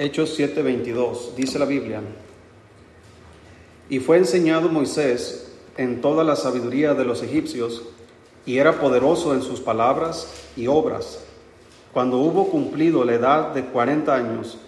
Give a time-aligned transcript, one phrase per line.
[0.00, 2.00] Hechos 7:22, dice la Biblia,
[3.90, 7.82] y fue enseñado Moisés en toda la sabiduría de los egipcios,
[8.46, 11.24] y era poderoso en sus palabras y obras.
[11.92, 14.58] Cuando hubo cumplido la edad de cuarenta años,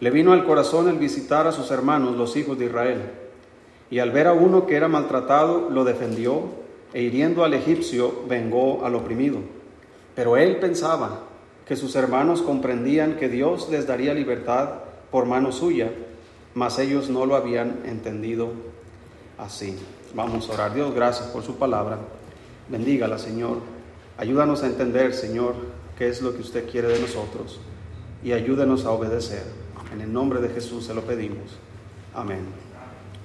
[0.00, 3.02] le vino al corazón el visitar a sus hermanos, los hijos de Israel,
[3.88, 6.42] y al ver a uno que era maltratado, lo defendió,
[6.92, 9.38] e hiriendo al egipcio, vengó al oprimido.
[10.16, 11.20] Pero él pensaba,
[11.72, 14.74] que sus hermanos comprendían que Dios les daría libertad
[15.10, 15.90] por mano suya,
[16.52, 18.50] mas ellos no lo habían entendido
[19.38, 19.78] así.
[20.14, 20.74] Vamos a orar.
[20.74, 21.96] Dios, gracias por su palabra.
[22.68, 23.60] Bendígala, Señor.
[24.18, 25.54] Ayúdanos a entender, Señor,
[25.96, 27.58] qué es lo que usted quiere de nosotros
[28.22, 29.44] y ayúdenos a obedecer.
[29.94, 31.56] En el nombre de Jesús se lo pedimos.
[32.12, 32.40] Amén.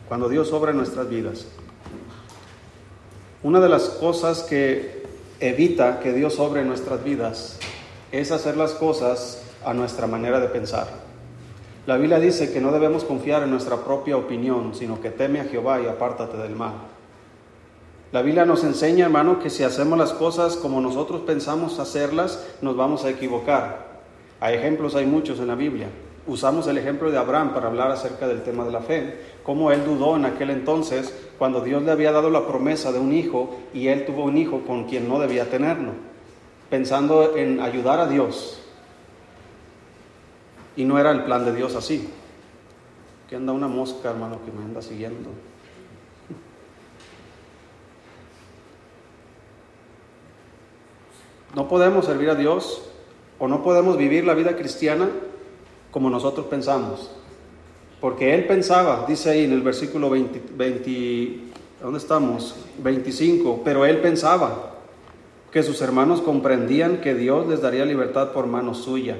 [0.07, 1.47] Cuando Dios obra en nuestras vidas,
[3.43, 5.03] una de las cosas que
[5.41, 7.59] evita que Dios obre en nuestras vidas
[8.11, 10.87] es hacer las cosas a nuestra manera de pensar.
[11.85, 15.45] La Biblia dice que no debemos confiar en nuestra propia opinión, sino que teme a
[15.45, 16.73] Jehová y apártate del mal.
[18.11, 22.77] La Biblia nos enseña, hermano, que si hacemos las cosas como nosotros pensamos hacerlas, nos
[22.77, 23.99] vamos a equivocar.
[24.39, 25.87] Hay ejemplos, hay muchos en la Biblia.
[26.25, 29.85] Usamos el ejemplo de Abraham para hablar acerca del tema de la fe, cómo él
[29.85, 33.87] dudó en aquel entonces cuando Dios le había dado la promesa de un hijo y
[33.87, 35.91] él tuvo un hijo con quien no debía tenerlo
[36.69, 38.59] pensando en ayudar a Dios.
[40.75, 42.09] Y no era el plan de Dios así.
[43.29, 45.29] Que anda una mosca, hermano, que me anda siguiendo.
[51.55, 52.83] No podemos servir a Dios
[53.39, 55.09] o no podemos vivir la vida cristiana
[55.91, 57.11] como nosotros pensamos.
[57.99, 61.47] Porque él pensaba, dice ahí en el versículo 20, 20
[61.81, 62.55] ¿dónde estamos?
[62.79, 64.76] 25, pero él pensaba,
[65.57, 69.17] que sus hermanos comprendían que Dios les daría libertad por mano suya.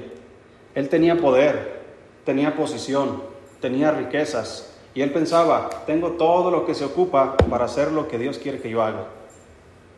[0.76, 1.82] Él tenía poder,
[2.24, 3.24] tenía posición,
[3.60, 8.18] tenía riquezas, y él pensaba, tengo todo lo que se ocupa para hacer lo que
[8.18, 9.06] Dios quiere que yo haga.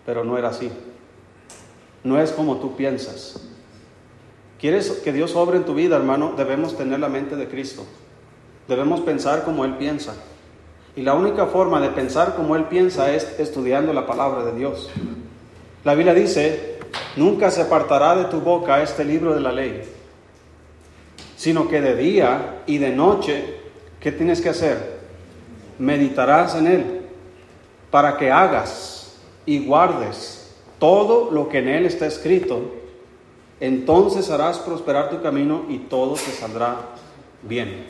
[0.07, 0.73] Pero no era así.
[2.05, 3.39] No es como tú piensas.
[4.59, 6.33] ¿Quieres que Dios obre en tu vida, hermano?
[6.39, 7.85] Debemos tener la mente de Cristo.
[8.67, 10.15] Debemos pensar como Él piensa.
[10.97, 14.89] Y la única forma de pensar como Él piensa es estudiando la palabra de Dios.
[15.83, 16.79] La Biblia dice,
[17.17, 19.83] nunca se apartará de tu boca este libro de la ley,
[21.37, 23.55] sino que de día y de noche,
[23.99, 25.01] ¿qué tienes que hacer?
[25.79, 27.01] Meditarás en él
[27.91, 32.61] para que hagas y guardes todo lo que en él está escrito.
[33.59, 36.77] Entonces harás prosperar tu camino y todo te saldrá
[37.43, 37.87] bien.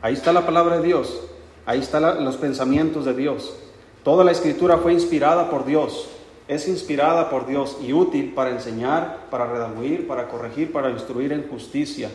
[0.00, 1.24] Ahí está la palabra de Dios,
[1.66, 3.54] ahí están los pensamientos de Dios.
[4.02, 6.08] Toda la escritura fue inspirada por Dios
[6.50, 11.48] es inspirada por Dios y útil para enseñar, para redarguir, para corregir, para instruir en
[11.48, 12.10] justicia,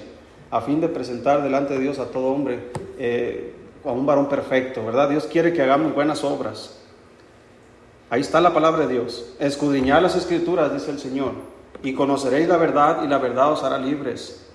[0.52, 2.60] a fin de presentar delante de Dios a todo hombre,
[3.00, 3.54] eh,
[3.86, 5.08] a un varón perfecto, ¿verdad?
[5.08, 6.78] Dios quiere que hagamos buenas obras.
[8.10, 9.36] Ahí está la palabra de Dios.
[9.40, 11.32] Escudriñar las escrituras, dice el Señor,
[11.82, 14.46] y conoceréis la verdad y la verdad os hará libres.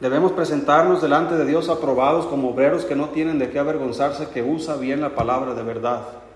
[0.00, 4.42] Debemos presentarnos delante de Dios aprobados como obreros que no tienen de qué avergonzarse, que
[4.42, 6.27] usa bien la palabra de verdad.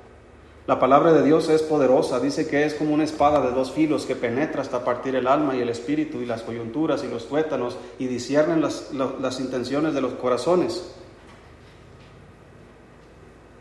[0.66, 4.06] La palabra de Dios es poderosa, dice que es como una espada de dos filos
[4.06, 7.76] que penetra hasta partir el alma y el espíritu y las coyunturas y los tuétanos
[7.98, 10.94] y disciernen las, intenciones de los corazones.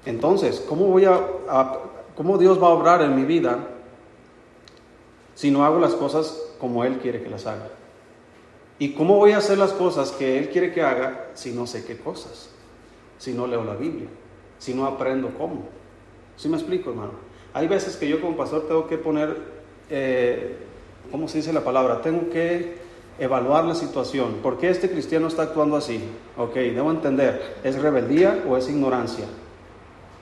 [0.05, 1.19] Entonces, ¿cómo, voy a,
[2.15, 3.67] ¿cómo Dios va a obrar en mi vida
[5.33, 7.69] si no hago las cosas como Él quiere que las haga?
[8.77, 11.83] ¿Y cómo voy a hacer las cosas que Él quiere que haga si no sé
[11.83, 12.49] qué cosas?
[13.17, 14.07] Si no leo la Biblia,
[14.59, 15.80] si no aprendo cómo.
[16.37, 17.31] ¿Sí me explico, hermano?
[17.53, 19.35] Hay veces que yo como pastor tengo que poner,
[19.89, 20.55] eh,
[21.11, 22.01] ¿cómo se dice la palabra?
[22.01, 22.79] Tengo que
[23.19, 24.35] evaluar la situación.
[24.41, 26.01] ¿Por qué este cristiano está actuando así?
[26.37, 29.25] Ok, debo entender, ¿es rebeldía o es ignorancia?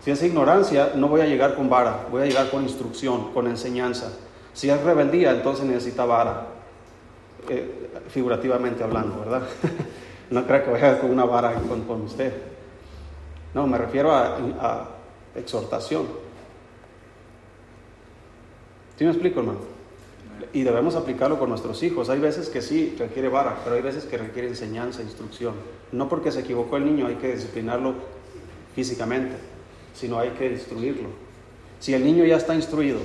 [0.03, 3.47] Si es ignorancia, no voy a llegar con vara, voy a llegar con instrucción, con
[3.47, 4.11] enseñanza.
[4.53, 6.47] Si es rebeldía, entonces necesita vara,
[7.47, 9.44] eh, figurativamente hablando, ¿verdad?
[10.31, 12.33] no creo que vaya con una vara con, usted.
[13.53, 14.99] No, me refiero a
[15.35, 16.07] exhortación.
[18.97, 19.59] ¿Sí me explico, hermano?
[20.53, 22.09] Y debemos aplicarlo con nuestros hijos.
[22.09, 25.53] Hay veces que sí requiere vara, pero hay veces que requiere enseñanza, instrucción.
[25.91, 27.95] No porque se equivocó el niño hay que disciplinarlo
[28.75, 29.35] físicamente,
[29.93, 31.09] sino hay que instruirlo.
[31.79, 32.99] Si el niño ya está instruido,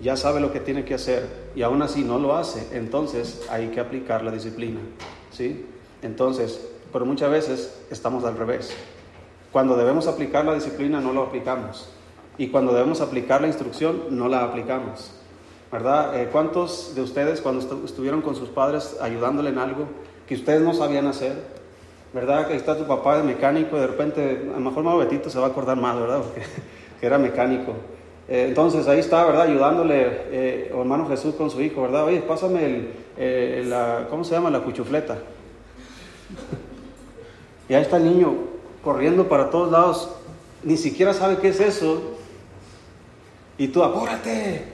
[0.00, 1.26] ya sabe lo que tiene que hacer
[1.56, 4.80] y aún así no lo hace, entonces hay que aplicar la disciplina.
[5.30, 5.64] ¿sí?
[6.02, 6.60] Entonces,
[6.92, 8.70] pero muchas veces estamos al revés.
[9.52, 11.88] Cuando debemos aplicar la disciplina no lo aplicamos.
[12.36, 15.12] Y cuando debemos aplicar la instrucción no la aplicamos.
[15.72, 16.20] ¿Verdad?
[16.20, 19.86] Eh, ¿Cuántos de ustedes cuando estuvieron con sus padres ayudándole en algo
[20.26, 21.34] que ustedes no sabían hacer,
[22.12, 22.46] ¿verdad?
[22.46, 25.46] Que está tu papá de mecánico, de repente, a lo mejor más Betito se va
[25.46, 26.22] a acordar más, ¿verdad?
[26.22, 26.42] Porque
[27.00, 27.72] que era mecánico.
[28.28, 29.42] Eh, entonces ahí está, ¿verdad?
[29.42, 32.04] Ayudándole, eh, hermano Jesús con su hijo, ¿verdad?
[32.04, 34.50] Oye, pásame el, eh, la, ¿cómo se llama?
[34.50, 35.16] La cuchufleta.
[37.68, 38.57] y ahí está el niño
[38.88, 40.08] corriendo para todos lados,
[40.62, 42.00] ni siquiera sabe qué es eso.
[43.58, 44.64] Y tú, apúrate.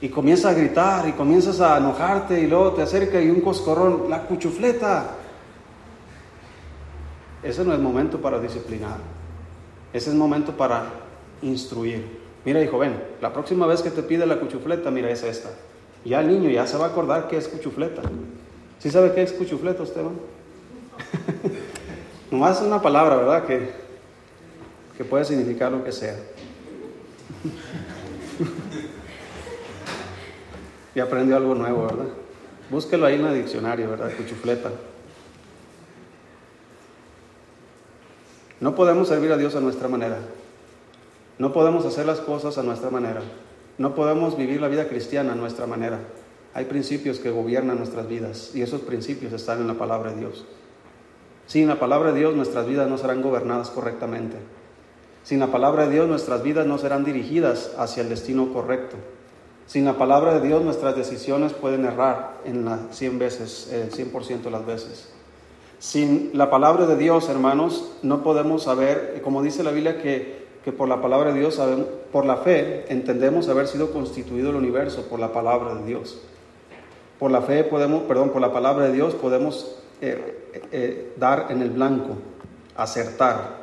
[0.00, 4.08] Y comienzas a gritar y comienzas a enojarte y luego te acerca y un coscorrón,
[4.08, 5.16] la cuchufleta.
[7.42, 8.98] Ese no es momento para disciplinar.
[9.92, 10.84] Ese es momento para
[11.42, 12.20] instruir.
[12.44, 15.50] Mira, hijo, ven, la próxima vez que te pide la cuchufleta, mira, es esta.
[16.04, 18.02] Ya el niño ya se va a acordar qué es cuchufleta.
[18.78, 20.12] ¿Sí sabe qué es cuchufleta usted, no?
[22.30, 23.46] Nomás es una palabra, ¿verdad?
[23.46, 23.70] Que,
[24.96, 26.14] que puede significar lo que sea.
[30.94, 32.08] y aprendió algo nuevo, ¿verdad?
[32.70, 34.10] Búsquelo ahí en el diccionario, ¿verdad?
[34.16, 34.70] Cuchufleta.
[38.60, 40.18] No podemos servir a Dios a nuestra manera.
[41.38, 43.22] No podemos hacer las cosas a nuestra manera.
[43.78, 46.00] No podemos vivir la vida cristiana a nuestra manera.
[46.52, 50.44] Hay principios que gobiernan nuestras vidas y esos principios están en la palabra de Dios.
[51.48, 54.36] Sin la palabra de Dios nuestras vidas no serán gobernadas correctamente.
[55.24, 58.96] Sin la palabra de Dios nuestras vidas no serán dirigidas hacia el destino correcto.
[59.66, 64.42] Sin la palabra de Dios nuestras decisiones pueden errar en la 100 veces, el 100%
[64.42, 65.12] de las veces.
[65.80, 70.72] Sin la palabra de Dios, hermanos, no podemos saber, como dice la Biblia, que que
[70.72, 71.60] por la palabra de Dios,
[72.12, 76.20] por la fe, entendemos haber sido constituido el universo por la palabra de Dios.
[77.18, 81.62] Por la fe podemos, perdón, por la palabra de Dios podemos eh, eh, dar en
[81.62, 82.16] el blanco,
[82.76, 83.58] acertar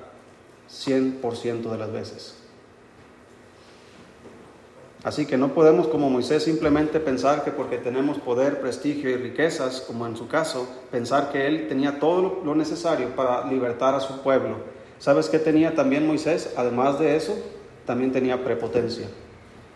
[0.70, 2.36] 100% de las veces.
[5.04, 9.82] Así que no podemos como Moisés simplemente pensar que porque tenemos poder, prestigio y riquezas,
[9.82, 14.22] como en su caso, pensar que él tenía todo lo necesario para libertar a su
[14.22, 16.54] pueblo ¿Sabes qué tenía también Moisés?
[16.56, 17.38] Además de eso,
[17.86, 19.08] también tenía prepotencia.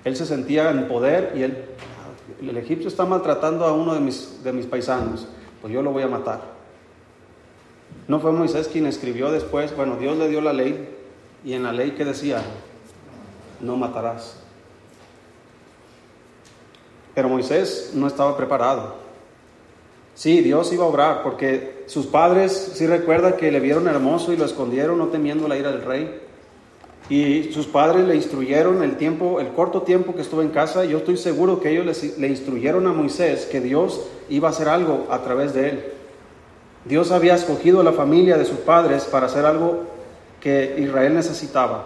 [0.04, 1.66] Él se sentía en poder y él,
[2.42, 5.28] el egipcio está maltratando a uno de mis, de mis paisanos,
[5.62, 6.59] pues yo lo voy a matar.
[8.10, 10.90] No fue Moisés quien escribió después, bueno, Dios le dio la ley
[11.46, 12.42] y en la ley que decía,
[13.62, 14.36] no matarás.
[17.14, 18.96] Pero Moisés no estaba preparado.
[20.16, 24.38] Sí, Dios iba a obrar, porque sus padres, sí recuerda que le vieron hermoso y
[24.38, 26.20] lo escondieron, no temiendo la ira del rey.
[27.12, 30.84] Y sus padres le instruyeron el tiempo, el corto tiempo que estuvo en casa.
[30.84, 35.06] Yo estoy seguro que ellos le instruyeron a Moisés que Dios iba a hacer algo
[35.12, 35.99] a través de él.
[36.86, 39.84] Dios había escogido a la familia de sus padres para hacer algo
[40.40, 41.86] que Israel necesitaba.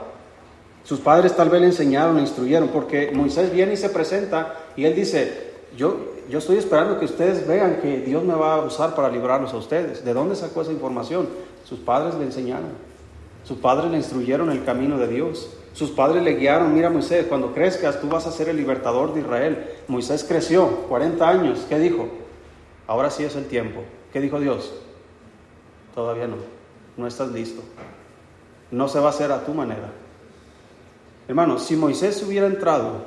[0.83, 4.85] Sus padres tal vez le enseñaron, le instruyeron, porque Moisés viene y se presenta y
[4.85, 5.97] él dice, yo,
[6.29, 9.57] yo estoy esperando que ustedes vean que Dios me va a usar para librarlos a
[9.57, 10.03] ustedes.
[10.03, 11.27] ¿De dónde sacó esa información?
[11.63, 12.71] Sus padres le enseñaron.
[13.43, 15.49] Sus padres le instruyeron el camino de Dios.
[15.73, 19.21] Sus padres le guiaron, mira Moisés, cuando crezcas tú vas a ser el libertador de
[19.21, 19.65] Israel.
[19.87, 22.07] Moisés creció, 40 años, ¿qué dijo?
[22.87, 23.81] Ahora sí es el tiempo.
[24.11, 24.71] ¿Qué dijo Dios?
[25.93, 26.37] Todavía no,
[26.97, 27.61] no estás listo.
[28.71, 29.91] No se va a hacer a tu manera.
[31.27, 33.03] Hermano, si Moisés hubiera entrado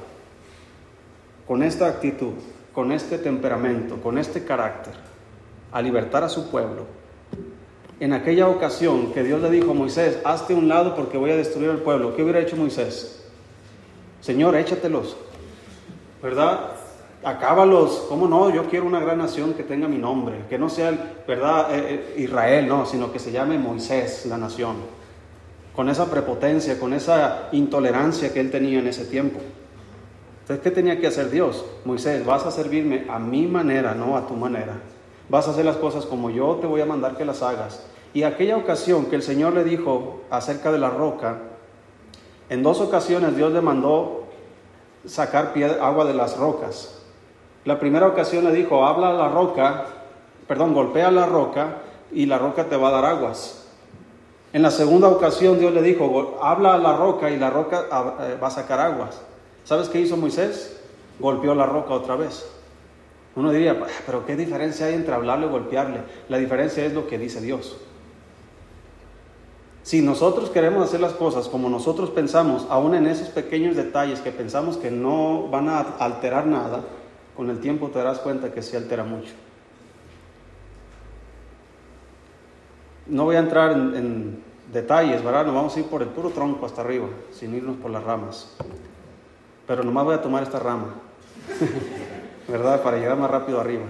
[1.47, 2.35] con esta actitud,
[2.73, 4.95] con este temperamento, con este carácter,
[5.73, 6.85] a libertar a su pueblo.
[7.99, 11.37] En aquella ocasión que Dios le dijo a Moisés, hazte un lado porque voy a
[11.37, 13.25] destruir el pueblo, ¿qué hubiera hecho Moisés?
[14.21, 15.17] Señor, échatelos,
[16.23, 16.76] ¿verdad?
[17.27, 18.51] Acábalos, ¿cómo no?
[18.51, 20.93] Yo quiero una gran nación que tenga mi nombre, que no sea,
[21.27, 21.75] ¿verdad?
[21.75, 24.77] Eh, eh, Israel, no, sino que se llame Moisés la nación,
[25.75, 29.41] con esa prepotencia, con esa intolerancia que él tenía en ese tiempo.
[30.43, 31.65] Entonces, ¿qué tenía que hacer Dios?
[31.85, 34.75] Moisés, vas a servirme a mi manera, no a tu manera.
[35.29, 37.85] Vas a hacer las cosas como yo te voy a mandar que las hagas.
[38.15, 41.39] Y aquella ocasión que el Señor le dijo acerca de la roca,
[42.51, 44.27] en dos ocasiones Dios le mandó
[45.07, 46.96] sacar agua de las rocas.
[47.67, 49.87] La primera ocasión le dijo, habla a la roca,
[50.47, 51.79] perdón, golpea la roca
[52.13, 53.67] y la roca te va a dar aguas.
[54.53, 58.15] En la segunda ocasión Dios le dijo, habla a la roca y la roca ah,
[58.21, 59.21] eh, va a sacar aguas.
[59.65, 60.81] ¿Sabes qué hizo Moisés?
[61.19, 62.49] Golpeó la roca otra vez.
[63.35, 66.03] Uno diría, pero ¿qué diferencia hay entre hablarle y golpearle?
[66.29, 67.77] La diferencia es lo que dice Dios.
[69.83, 74.31] Si nosotros queremos hacer las cosas como nosotros pensamos, aún en esos pequeños detalles que
[74.31, 76.83] pensamos que no van a alterar nada,
[77.37, 79.33] con el tiempo te darás cuenta que sí altera mucho.
[83.07, 85.47] No voy a entrar en, en detalles, ¿verdad?
[85.47, 88.57] Nos vamos a ir por el puro tronco hasta arriba, sin irnos por las ramas
[89.67, 90.95] pero nomás voy a tomar esta rama,
[92.49, 92.83] ¿verdad?
[92.83, 93.85] Para llegar más rápido arriba.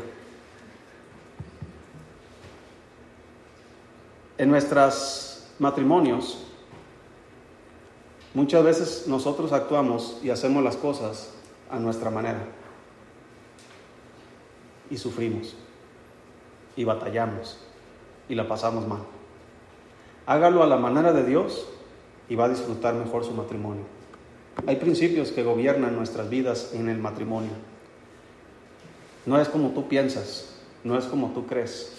[4.38, 6.44] En nuestros matrimonios,
[8.34, 11.32] muchas veces nosotros actuamos y hacemos las cosas
[11.70, 12.40] a nuestra manera.
[14.90, 15.54] Y sufrimos.
[16.76, 17.58] Y batallamos.
[18.28, 19.02] Y la pasamos mal.
[20.26, 21.66] Hágalo a la manera de Dios
[22.28, 23.84] y va a disfrutar mejor su matrimonio.
[24.66, 27.52] Hay principios que gobiernan nuestras vidas en el matrimonio.
[29.26, 31.92] No es como tú piensas, no es como tú crees.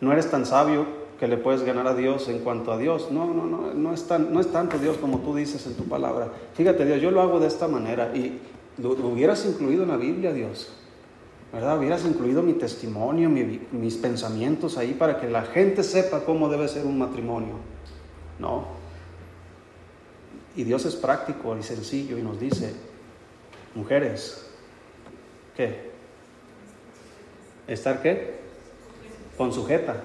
[0.00, 0.86] No eres tan sabio
[1.18, 3.10] que le puedes ganar a Dios en cuanto a Dios.
[3.10, 5.84] No, no, no, no es, tan, no es tanto Dios como tú dices en tu
[5.84, 6.30] palabra.
[6.54, 8.38] Fíjate Dios, yo lo hago de esta manera y
[8.78, 10.70] lo, hubieras incluido en la Biblia, Dios.
[11.52, 11.78] ¿Verdad?
[11.78, 16.84] Hubieras incluido mi testimonio, mis pensamientos ahí para que la gente sepa cómo debe ser
[16.84, 17.54] un matrimonio.
[18.38, 18.66] No.
[20.56, 22.74] Y Dios es práctico y sencillo y nos dice,
[23.74, 24.46] mujeres,
[25.54, 25.90] ¿qué?
[27.66, 28.40] ¿Estar qué?
[29.36, 29.96] Con sujeta.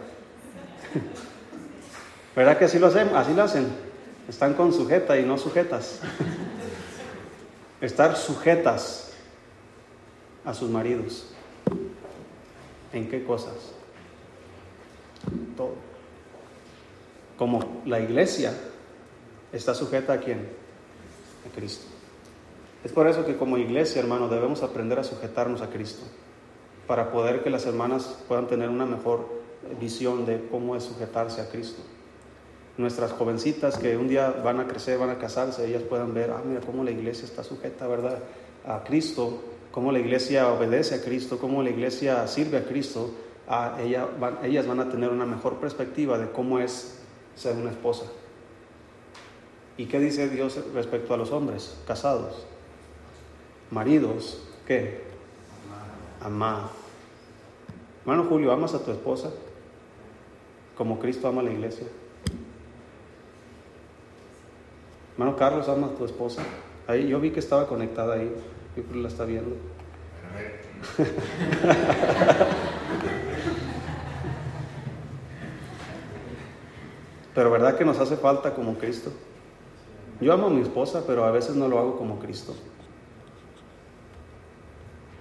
[2.35, 3.15] ¿Verdad que así lo hacen?
[3.15, 3.67] Así lo hacen.
[4.27, 5.99] Están con sujeta y no sujetas.
[7.81, 9.13] Estar sujetas
[10.45, 11.30] a sus maridos.
[12.93, 13.53] ¿En qué cosas?
[15.55, 15.75] Todo.
[17.37, 18.53] Como la iglesia
[19.53, 20.49] está sujeta a quién?
[21.49, 21.85] A Cristo.
[22.83, 26.03] Es por eso que como iglesia, hermano, debemos aprender a sujetarnos a Cristo,
[26.87, 29.27] para poder que las hermanas puedan tener una mejor
[29.79, 31.81] visión de cómo es sujetarse a Cristo.
[32.77, 36.41] Nuestras jovencitas que un día van a crecer, van a casarse, ellas puedan ver, ah,
[36.43, 38.19] mira cómo la iglesia está sujeta, ¿verdad?
[38.65, 39.41] A Cristo,
[39.71, 43.11] cómo la iglesia obedece a Cristo, cómo la iglesia sirve a Cristo,
[43.79, 44.07] ella,
[44.43, 46.99] ellas van a tener una mejor perspectiva de cómo es
[47.35, 48.05] ser una esposa.
[49.77, 52.45] ¿Y qué dice Dios respecto a los hombres casados?
[53.71, 55.01] Maridos, ¿qué?
[56.21, 56.69] Amar.
[58.01, 59.31] Hermano Julio, ¿amas a tu esposa?
[60.77, 61.87] Como Cristo ama a la iglesia.
[65.13, 66.43] Hermano Carlos, ¿ama a tu esposa?
[66.87, 68.33] Ahí yo vi que estaba conectada ahí.
[68.75, 69.55] Yo creo que la está viendo.
[77.33, 79.11] Pero ¿verdad que nos hace falta como Cristo?
[80.19, 82.53] Yo amo a mi esposa, pero a veces no lo hago como Cristo.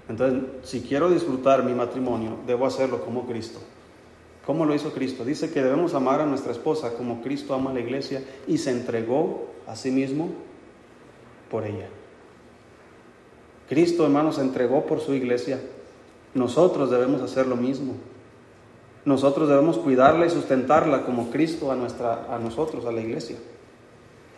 [0.08, 3.60] Entonces, si quiero disfrutar mi matrimonio, debo hacerlo como Cristo.
[4.44, 5.24] ¿Cómo lo hizo Cristo?
[5.24, 8.72] Dice que debemos amar a nuestra esposa como Cristo ama a la iglesia y se
[8.72, 10.30] entregó a sí mismo
[11.48, 11.88] por ella.
[13.70, 15.60] Cristo, hermanos, se entregó por su iglesia.
[16.34, 17.94] Nosotros debemos hacer lo mismo.
[19.04, 23.36] Nosotros debemos cuidarla y sustentarla como Cristo a, nuestra, a nosotros, a la iglesia.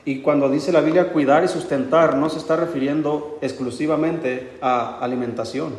[0.04, 5.72] Y cuando dice la Biblia cuidar y sustentar, no se está refiriendo exclusivamente a alimentación.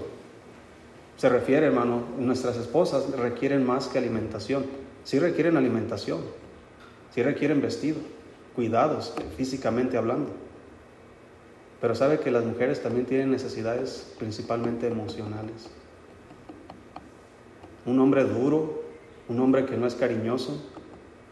[1.18, 4.66] Se refiere, hermano, nuestras esposas requieren más que alimentación.
[5.04, 6.22] Sí requieren alimentación,
[7.14, 7.98] sí requieren vestido,
[8.56, 10.32] cuidados físicamente hablando.
[11.84, 15.70] Pero sabe que las mujeres también tienen necesidades principalmente emocionales.
[17.86, 18.84] Un hombre duro,
[19.28, 20.64] un hombre que no es cariñoso,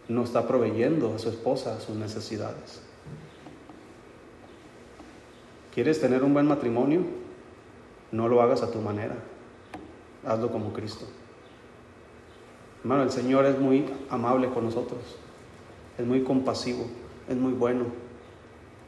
[0.10, 2.82] no está proveyendo a su esposa sus necesidades.
[5.74, 7.04] ¿Quieres tener un buen matrimonio?
[8.12, 9.16] No lo hagas a tu manera.
[10.26, 11.06] Hazlo como Cristo.
[12.82, 15.00] Hermano, el Señor es muy amable con nosotros.
[15.98, 16.88] Es muy compasivo.
[17.30, 18.01] Es muy bueno.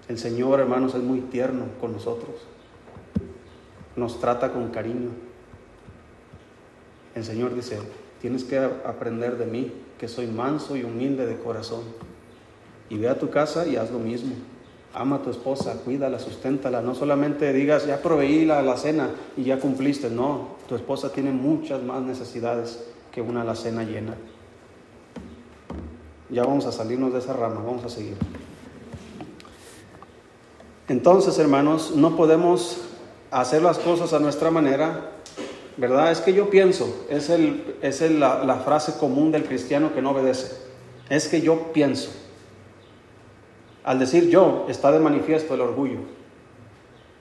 [0.07, 2.35] El Señor, hermanos, es muy tierno con nosotros.
[3.95, 5.11] Nos trata con cariño.
[7.15, 7.79] El Señor dice,
[8.21, 11.83] tienes que aprender de mí, que soy manso y humilde de corazón.
[12.89, 14.33] Y ve a tu casa y haz lo mismo.
[14.93, 16.81] Ama a tu esposa, cuídala, susténtala.
[16.81, 20.09] No solamente digas, ya proveí la, la cena y ya cumpliste.
[20.09, 24.15] No, tu esposa tiene muchas más necesidades que una alacena llena.
[26.29, 28.17] Ya vamos a salirnos de esa rama, vamos a seguir.
[30.87, 32.81] Entonces, hermanos, no podemos
[33.31, 35.13] hacer las cosas a nuestra manera
[35.77, 36.11] ¿verdad?
[36.11, 40.11] Es que yo pienso, es, el, es la, la frase común del cristiano que no
[40.11, 40.55] obedece.
[41.09, 42.11] Es que yo pienso.
[43.83, 45.99] Al decir yo está de manifiesto el orgullo,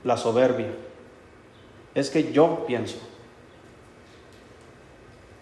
[0.05, 0.73] la soberbia.
[1.95, 2.99] Es que yo pienso.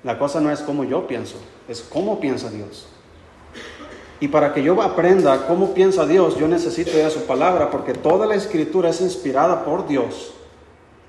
[0.03, 1.37] La cosa no es como yo pienso,
[1.69, 2.89] es cómo piensa Dios.
[4.21, 8.27] Y para que yo aprenda cómo piensa Dios, yo necesito ir su palabra, porque toda
[8.27, 10.35] la escritura es inspirada por Dios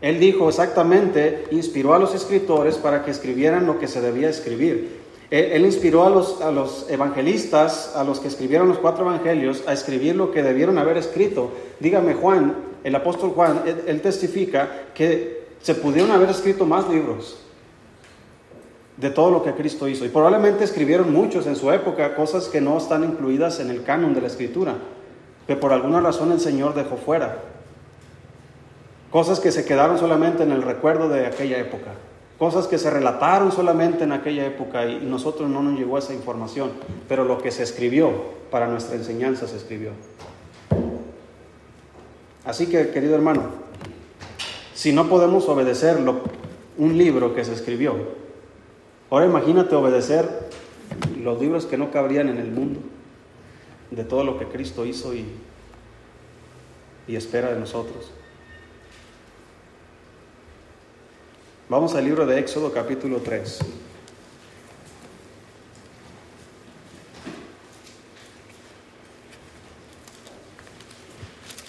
[0.01, 4.99] él dijo exactamente, inspiró a los escritores para que escribieran lo que se debía escribir.
[5.29, 9.71] Él, inspiró a los, a los, evangelistas, a los que escribieron los cuatro evangelios, a
[9.71, 11.51] escribir lo que debieron haber escrito.
[11.79, 17.37] Dígame Juan, el apóstol Juan, él, testifica que se pudieron haber escrito más libros.
[19.01, 20.05] De todo lo que Cristo hizo.
[20.05, 24.13] Y probablemente escribieron muchos en su época cosas que no están incluidas en el canon
[24.13, 24.75] de la escritura,
[25.47, 27.39] que por alguna razón el Señor dejó fuera.
[29.09, 31.91] Cosas que se quedaron solamente en el recuerdo de aquella época.
[32.37, 36.71] Cosas que se relataron solamente en aquella época y nosotros no nos llegó esa información.
[37.09, 38.11] Pero lo que se escribió
[38.51, 39.91] para nuestra enseñanza se escribió.
[42.45, 43.43] Así que, querido hermano,
[44.75, 45.97] si no podemos obedecer
[46.77, 47.95] un libro que se escribió,
[49.11, 50.27] ahora imagínate obedecer
[51.21, 52.79] los libros que no cabrían en el mundo,
[53.91, 55.25] de todo lo que Cristo hizo y,
[57.07, 58.11] y espera de nosotros.
[61.69, 63.59] Vamos al libro de Éxodo capítulo 3.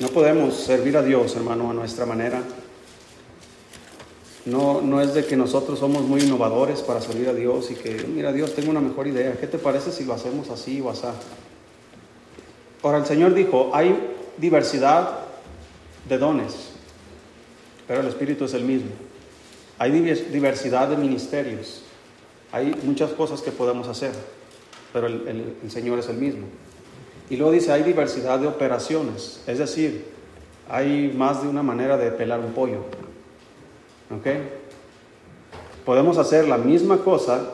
[0.01, 2.43] No podemos servir a Dios, hermano, a nuestra manera.
[4.45, 8.05] No, no es de que nosotros somos muy innovadores para servir a Dios y que,
[8.09, 9.39] mira, Dios, tengo una mejor idea.
[9.39, 11.07] ¿Qué te parece si lo hacemos así o así?
[12.83, 13.97] Ahora, el Señor dijo, hay
[14.39, 15.21] diversidad
[16.09, 16.71] de dones,
[17.87, 18.91] pero el Espíritu es el mismo.
[19.79, 21.83] Hay diversidad de ministerios.
[22.51, 24.13] Hay muchas cosas que podemos hacer,
[24.93, 26.47] pero el, el Señor es el mismo.
[27.31, 30.05] Y luego dice, hay diversidad de operaciones, es decir,
[30.69, 32.85] hay más de una manera de pelar un pollo.
[34.19, 34.27] ¿Ok?
[35.85, 37.51] Podemos hacer la misma cosa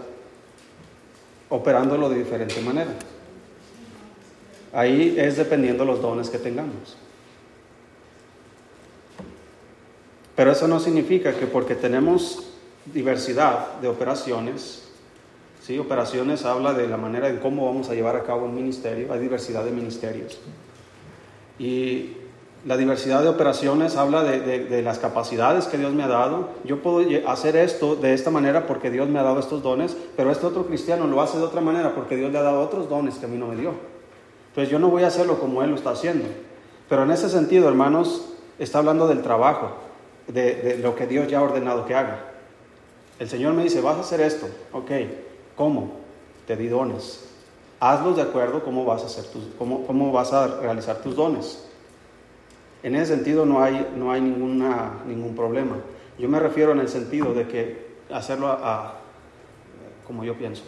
[1.49, 2.91] operándolo de diferente manera.
[4.73, 6.97] Ahí es dependiendo los dones que tengamos.
[10.37, 12.45] Pero eso no significa que porque tenemos
[12.93, 14.85] diversidad de operaciones,
[15.63, 15.79] ¿sí?
[15.79, 19.21] operaciones habla de la manera en cómo vamos a llevar a cabo un ministerio, hay
[19.21, 20.39] diversidad de ministerios.
[21.59, 22.13] Y
[22.69, 26.51] la diversidad de operaciones habla de, las capacidades que Dios me ha dado.
[26.65, 30.31] Yo puedo hacer esto de esta manera porque Dios me ha dado estos dones, pero
[30.31, 33.15] este otro cristiano lo hace de otra manera porque Dios le ha dado otros dones
[33.15, 33.73] que a mí no me dio.
[34.49, 36.27] Entonces yo no voy a hacerlo como Él lo está haciendo.
[36.91, 39.71] Pero en ese sentido, hermanos, está hablando del trabajo,
[40.27, 42.19] de, de lo que Dios ya ha ordenado que haga.
[43.19, 44.91] El Señor me dice, vas a hacer esto, ok,
[45.57, 45.93] ¿cómo?
[46.47, 47.31] Te di dones.
[47.81, 51.65] Hazlos de acuerdo cómo vas a hacer tus, cómo, cómo vas a realizar tus dones.
[52.83, 55.77] En ese sentido no hay, no hay ninguna, ningún problema.
[56.19, 58.57] Yo me refiero en el sentido de que hacerlo
[60.07, 60.63] como yo pienso.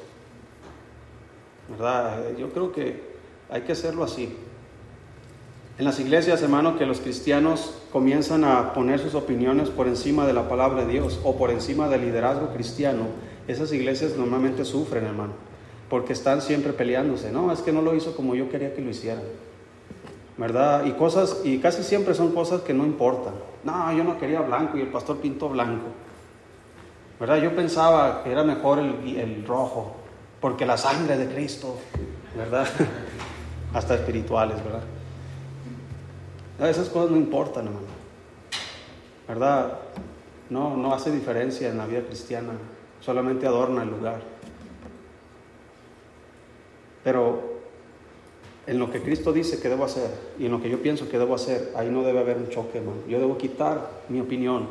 [1.69, 2.37] ¿Verdad?
[2.37, 3.03] Yo creo que
[3.49, 4.37] hay que hacerlo así.
[5.79, 10.35] En las iglesias, hermano, que los cristianos comienzan a poner sus opiniones por encima de
[10.35, 13.07] la palabra de Dios o por encima del liderazgo cristiano,
[13.49, 15.33] esas iglesias normalmente sufren, hermano,
[15.89, 17.33] porque están siempre peleándose.
[17.33, 19.23] No, es que no lo hizo como yo quería que lo hicieran.
[20.41, 20.87] ¿Verdad?
[20.87, 23.35] Y cosas, y casi siempre son cosas que no importan.
[23.63, 25.89] No, yo no quería blanco y el pastor pintó blanco.
[27.21, 27.37] ¿Verdad?
[27.37, 29.97] Yo pensaba que era mejor el, el rojo,
[30.41, 31.77] porque la sangre de Cristo,
[32.35, 32.67] ¿verdad?
[33.75, 34.83] Hasta espirituales, ¿verdad?
[36.71, 37.87] esas cosas no importan, hermano.
[39.29, 39.79] ¿Verdad?
[40.49, 42.53] No, no hace diferencia en la vida cristiana,
[43.01, 44.21] solamente adorna el lugar.
[47.05, 47.60] Pero
[48.67, 51.19] en lo que Cristo dice que debo hacer y en lo que yo pienso que
[51.19, 52.99] debo hacer, ahí no debe haber un choque, hermano.
[53.09, 54.69] Yo debo quitar mi opinión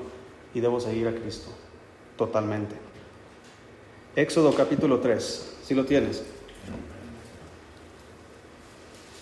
[0.53, 1.49] y debo seguir a Cristo
[2.17, 2.75] totalmente.
[4.15, 6.23] Éxodo capítulo 3, si lo tienes.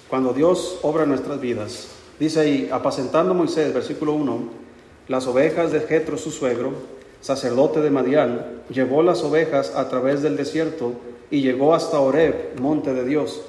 [0.10, 4.40] Cuando Dios obra nuestras vidas, dice ahí, apacentando Moisés, versículo 1,
[5.08, 6.72] las ovejas de Jetro su suegro,
[7.22, 10.94] sacerdote de Madián, llevó las ovejas a través del desierto
[11.30, 13.42] y llegó hasta Horeb, monte de Dios.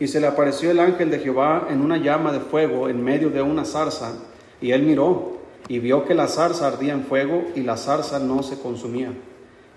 [0.00, 3.28] Y se le apareció el ángel de Jehová en una llama de fuego en medio
[3.28, 4.14] de una zarza,
[4.60, 8.42] y él miró y vio que la zarza ardía en fuego y la zarza no
[8.42, 9.12] se consumía.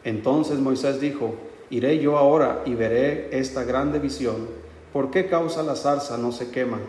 [0.05, 1.36] Entonces Moisés dijo,
[1.69, 4.47] iré yo ahora y veré esta grande visión.
[4.93, 6.79] ¿Por qué causa la zarza no se quema?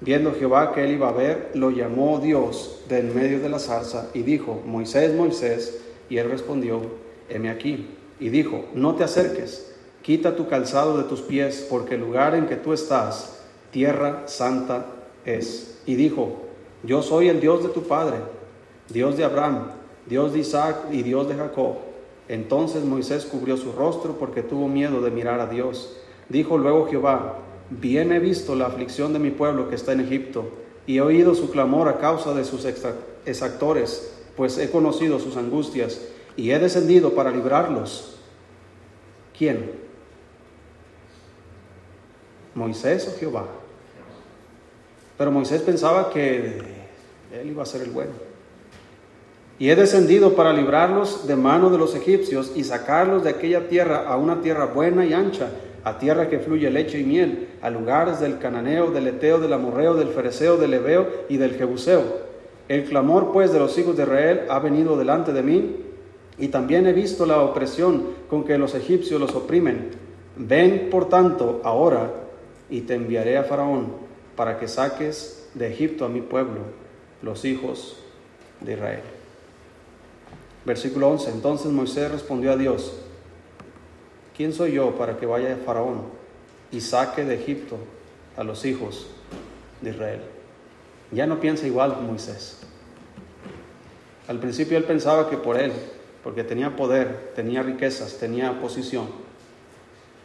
[0.00, 3.60] Viendo Jehová que él iba a ver, lo llamó Dios de en medio de la
[3.60, 6.82] zarza y dijo, Moisés, Moisés, y él respondió,
[7.28, 7.88] heme aquí.
[8.20, 9.67] Y dijo, no te acerques
[10.02, 14.86] Quita tu calzado de tus pies, porque el lugar en que tú estás, tierra santa
[15.24, 15.80] es.
[15.86, 16.42] Y dijo,
[16.82, 18.16] yo soy el Dios de tu Padre,
[18.88, 19.72] Dios de Abraham,
[20.06, 21.76] Dios de Isaac y Dios de Jacob.
[22.28, 25.96] Entonces Moisés cubrió su rostro porque tuvo miedo de mirar a Dios.
[26.28, 27.38] Dijo luego Jehová,
[27.70, 30.44] bien he visto la aflicción de mi pueblo que está en Egipto,
[30.86, 32.66] y he oído su clamor a causa de sus
[33.26, 36.00] exactores, pues he conocido sus angustias,
[36.36, 38.16] y he descendido para librarlos.
[39.36, 39.87] ¿Quién?
[42.54, 43.46] Moisés o Jehová.
[45.16, 46.58] Pero Moisés pensaba que
[47.32, 48.12] él iba a ser el bueno.
[49.58, 54.04] Y he descendido para librarlos de mano de los egipcios y sacarlos de aquella tierra
[54.06, 55.50] a una tierra buena y ancha,
[55.82, 59.94] a tierra que fluye leche y miel, a lugares del cananeo, del eteo, del amorreo,
[59.94, 62.28] del fereceo, del ebeo y del jebuseo.
[62.68, 65.76] El clamor pues de los hijos de Israel ha venido delante de mí,
[66.38, 69.90] y también he visto la opresión con que los egipcios los oprimen.
[70.36, 72.12] Ven por tanto ahora
[72.70, 73.92] y te enviaré a Faraón
[74.36, 76.60] para que saques de Egipto a mi pueblo,
[77.22, 77.96] los hijos
[78.60, 79.02] de Israel.
[80.64, 81.30] Versículo 11.
[81.30, 82.92] Entonces Moisés respondió a Dios,
[84.36, 86.02] ¿quién soy yo para que vaya a Faraón
[86.70, 87.76] y saque de Egipto
[88.36, 89.06] a los hijos
[89.80, 90.20] de Israel?
[91.10, 92.58] Ya no piensa igual Moisés.
[94.28, 95.72] Al principio él pensaba que por él,
[96.22, 99.06] porque tenía poder, tenía riquezas, tenía posición,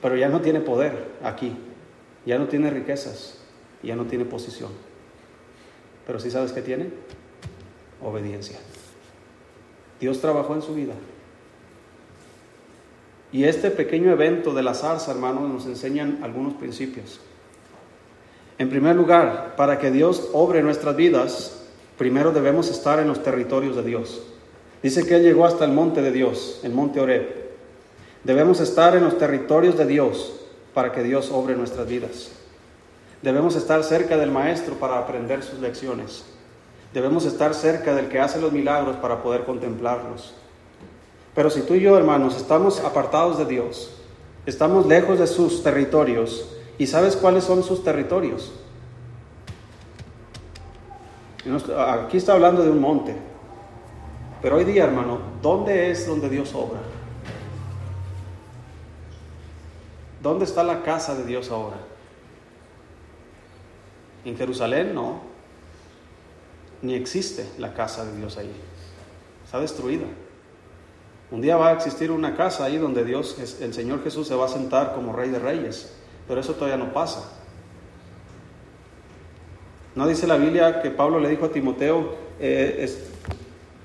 [0.02, 1.56] pero ya no tiene poder aquí,
[2.26, 3.38] ya no tiene riquezas,
[3.82, 4.72] ya no tiene posición.
[6.06, 6.90] Pero sí sabes qué tiene?
[8.02, 8.58] Obediencia.
[10.00, 10.94] Dios trabajó en su vida.
[13.32, 17.20] Y este pequeño evento de la zarza, hermanos, nos enseñan algunos principios.
[18.58, 21.64] En primer lugar, para que Dios obre nuestras vidas,
[21.98, 24.22] primero debemos estar en los territorios de Dios.
[24.84, 27.52] Dice que Él llegó hasta el monte de Dios, el monte Oreb.
[28.24, 30.43] Debemos estar en los territorios de Dios
[30.74, 32.32] para que Dios obre nuestras vidas.
[33.22, 36.26] Debemos estar cerca del Maestro para aprender sus lecciones.
[36.94, 40.34] Debemos estar cerca del que hace los milagros para poder contemplarlos.
[41.34, 43.92] Pero si tú y yo, hermanos, estamos apartados de Dios,
[44.46, 48.52] estamos lejos de sus territorios, ¿y sabes cuáles son sus territorios?
[51.78, 53.16] Aquí está hablando de un monte.
[54.42, 56.80] Pero hoy día, hermano, ¿dónde es donde Dios obra?
[60.24, 61.76] ¿Dónde está la casa de Dios ahora?
[64.24, 65.22] En Jerusalén no
[66.82, 68.50] ni existe la casa de Dios ahí.
[69.44, 70.06] Está destruida.
[71.30, 74.46] Un día va a existir una casa ahí donde Dios, el Señor Jesús se va
[74.46, 75.94] a sentar como Rey de Reyes,
[76.26, 77.30] pero eso todavía no pasa.
[79.96, 82.90] ¿No dice la Biblia que Pablo le dijo a Timoteo, eh,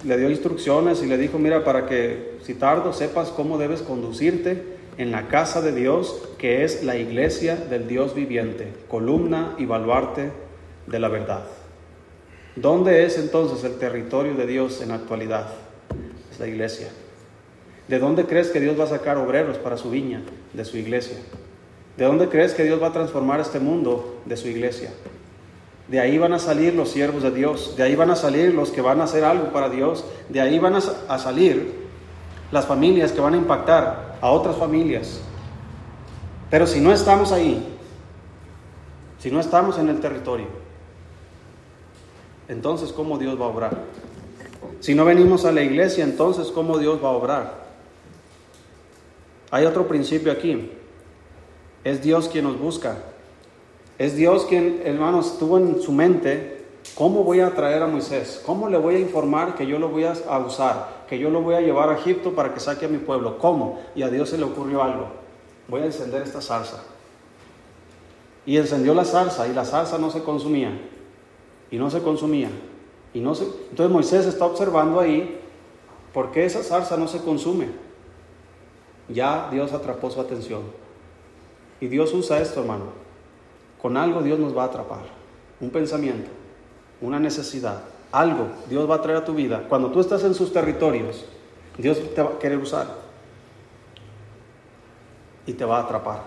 [0.05, 4.77] le dio instrucciones y le dijo, mira, para que si tardo sepas cómo debes conducirte
[4.98, 10.30] en la casa de Dios, que es la iglesia del Dios viviente, columna y baluarte
[10.87, 11.44] de la verdad?
[12.56, 15.48] ¿Dónde es entonces el territorio de Dios en la actualidad?
[16.30, 16.88] Es la iglesia.
[17.87, 20.22] ¿De dónde crees que Dios va a sacar obreros para su viña?
[20.52, 21.16] De su iglesia.
[21.96, 24.20] ¿De dónde crees que Dios va a transformar este mundo?
[24.26, 24.90] De su iglesia.
[25.88, 27.76] De ahí van a salir los siervos de Dios.
[27.76, 30.04] De ahí van a salir los que van a hacer algo para Dios.
[30.28, 31.72] De ahí van a, salir
[32.50, 35.20] las familias que van a impactar a otras familias.
[36.50, 37.76] Pero si no estamos ahí,
[39.18, 40.46] si no estamos en el territorio,
[42.48, 43.78] entonces ¿cómo Dios va a obrar?
[44.81, 47.68] Si no venimos a la iglesia, entonces ¿cómo Dios va a obrar?
[49.50, 50.70] Hay otro principio aquí.
[51.85, 52.98] Es Dios quien nos busca.
[53.98, 58.68] Es Dios quien, hermanos, tuvo en su mente cómo voy a traer a Moisés, cómo
[58.68, 61.61] le voy a informar que yo lo voy a usar, que yo lo voy a
[61.61, 63.38] llevar a Egipto para que saque a mi pueblo.
[63.38, 63.81] ¿Cómo?
[63.94, 65.07] Y a Dios se le ocurrió algo.
[65.68, 66.83] Voy a encender esta salsa.
[68.44, 70.73] Y encendió la salsa y la salsa no se consumía
[71.71, 72.51] y no se consumía.
[73.14, 73.44] Y no se...
[73.44, 75.40] Entonces Moisés está observando ahí
[76.12, 77.68] por qué esa zarza no se consume.
[79.09, 80.62] Ya Dios atrapó su atención.
[81.81, 82.85] Y Dios usa esto, hermano.
[83.81, 85.03] Con algo Dios nos va a atrapar.
[85.61, 86.31] Un pensamiento,
[87.01, 89.64] una necesidad, algo Dios va a traer a tu vida.
[89.68, 91.25] Cuando tú estás en sus territorios,
[91.77, 92.87] Dios te va a querer usar.
[95.47, 96.23] Y te va a atrapar.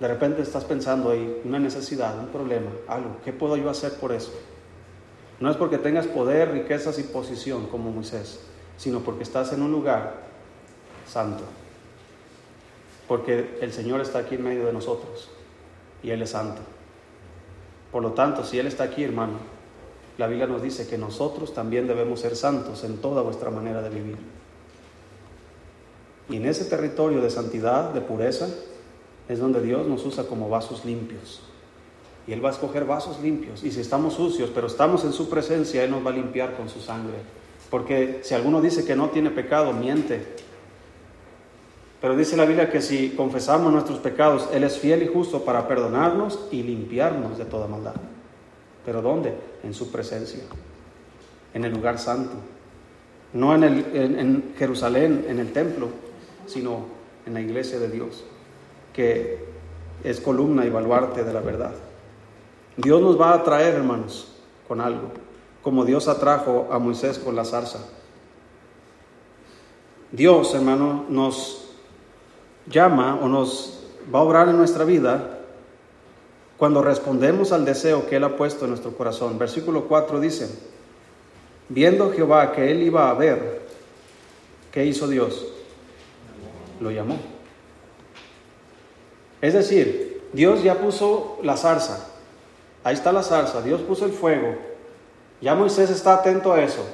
[0.00, 3.18] De repente estás pensando ahí, una necesidad, un problema, algo.
[3.24, 4.32] ¿Qué puedo yo hacer por eso?
[5.38, 8.40] No es porque tengas poder, riquezas y posición como Moisés,
[8.76, 10.14] sino porque estás en un lugar
[11.06, 11.44] santo.
[13.06, 15.30] Porque el Señor está aquí en medio de nosotros
[16.02, 16.62] y Él es santo.
[17.92, 19.34] Por lo tanto, si Él está aquí, hermano,
[20.20, 23.88] la Biblia nos dice que nosotros también debemos ser santos en toda vuestra manera de
[23.88, 24.18] vivir.
[26.28, 28.46] Y en ese territorio de santidad, de pureza,
[29.30, 31.40] es donde Dios nos usa como vasos limpios.
[32.26, 33.64] Y Él va a escoger vasos limpios.
[33.64, 36.68] Y si estamos sucios, pero estamos en su presencia, Él nos va a limpiar con
[36.68, 37.16] su sangre.
[37.70, 40.22] Porque si alguno dice que no tiene pecado, miente.
[42.02, 45.66] Pero dice la Biblia que si confesamos nuestros pecados, Él es fiel y justo para
[45.66, 47.94] perdonarnos y limpiarnos de toda maldad.
[48.84, 49.34] ¿Pero dónde?
[49.62, 50.40] En su presencia,
[51.54, 52.34] en el lugar santo.
[53.32, 55.88] No en, el, en Jerusalén, en el templo,
[56.46, 56.86] sino
[57.26, 58.24] en la iglesia de Dios
[58.92, 59.38] que
[60.02, 61.72] es columna y baluarte de la verdad.
[62.76, 64.28] Dios nos va a traer, hermanos,
[64.66, 65.12] con algo,
[65.62, 67.80] como Dios atrajo a Moisés con la zarza.
[70.12, 71.70] Dios, hermano, nos
[72.66, 75.29] llama o nos va a obrar en nuestra vida
[76.60, 79.38] cuando respondemos al deseo que Él ha puesto en nuestro corazón.
[79.38, 80.46] Versículo 4 dice,
[81.70, 83.62] viendo Jehová que Él iba a ver,
[84.70, 85.46] ¿qué hizo Dios?
[86.78, 87.16] Lo llamó.
[89.40, 92.08] Es decir, Dios ya puso la zarza.
[92.84, 93.62] Ahí está la zarza.
[93.62, 94.54] Dios puso el fuego.
[95.40, 96.84] Ya Moisés está atento a eso.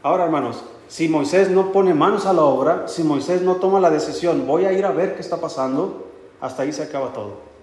[0.00, 3.90] Ahora, hermanos, si Moisés no pone manos a la obra, si Moisés no toma la
[3.90, 6.06] decisión, voy a ir a ver qué está pasando,
[6.40, 7.53] hasta ahí se acaba todo.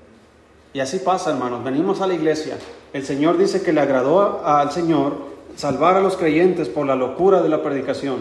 [0.73, 1.63] Y así pasa, hermanos.
[1.63, 2.57] Venimos a la iglesia.
[2.93, 7.41] El Señor dice que le agradó al Señor salvar a los creyentes por la locura
[7.41, 8.19] de la predicación.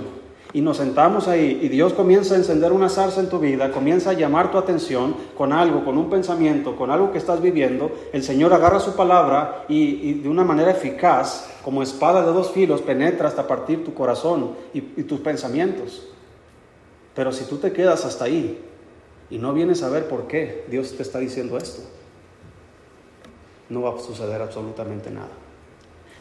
[0.52, 4.10] Y nos sentamos ahí y Dios comienza a encender una zarza en tu vida, comienza
[4.10, 7.92] a llamar tu atención con algo, con un pensamiento, con algo que estás viviendo.
[8.12, 12.82] El Señor agarra su palabra y, de una manera eficaz, como espada de dos filos,
[12.82, 16.08] penetra hasta partir tu corazón y, y tus pensamientos.
[17.14, 18.60] Pero si tú te quedas hasta ahí
[19.30, 21.82] y no vienes a ver por qué Dios te está diciendo esto,
[23.70, 25.30] no va a suceder absolutamente nada.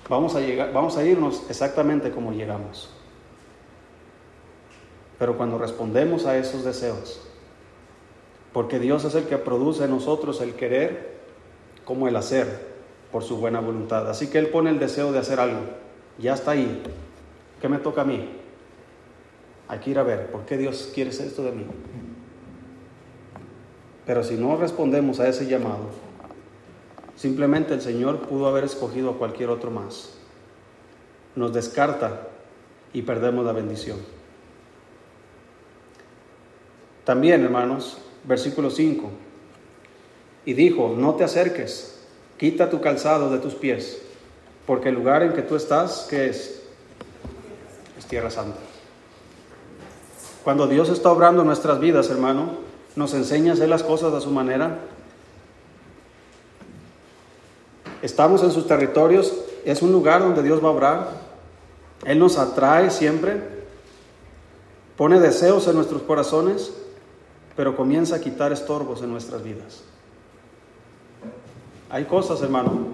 [0.08, 2.90] Vamos a, llegar, vamos a irnos exactamente como llegamos.
[5.20, 7.22] Pero cuando respondemos a esos deseos,
[8.54, 11.20] porque Dios es el que produce en nosotros el querer
[11.86, 12.70] como el hacer
[13.12, 14.10] por su buena voluntad.
[14.10, 15.62] Así que Él pone el deseo de hacer algo.
[16.18, 16.82] Ya está ahí.
[17.62, 18.30] ¿Qué me toca a mí?
[19.68, 21.66] Hay que ir a ver, ¿por qué Dios quiere esto de mí?
[24.06, 25.90] Pero si no respondemos a ese llamado,
[27.20, 30.12] Simplemente el Señor pudo haber escogido a cualquier otro más.
[31.36, 32.30] Nos descarta
[32.94, 33.98] y perdemos la bendición.
[37.04, 39.10] También, hermanos, versículo 5.
[40.46, 42.06] Y dijo, no te acerques,
[42.38, 44.02] quita tu calzado de tus pies,
[44.66, 46.64] porque el lugar en que tú estás, ¿qué es?
[47.98, 48.60] Es tierra santa.
[50.46, 52.60] Cuando Dios está obrando nuestras vidas, hermano,
[52.96, 54.80] nos enseña a hacer las cosas a su manera,
[58.02, 59.34] Estamos en sus territorios,
[59.66, 61.10] es un lugar donde Dios va a obrar.
[62.06, 63.42] Él nos atrae siempre,
[64.96, 66.74] pone deseos en nuestros corazones,
[67.58, 69.84] pero comienza a quitar estorbos en nuestras vidas.
[71.90, 72.90] Hay cosas, hermano,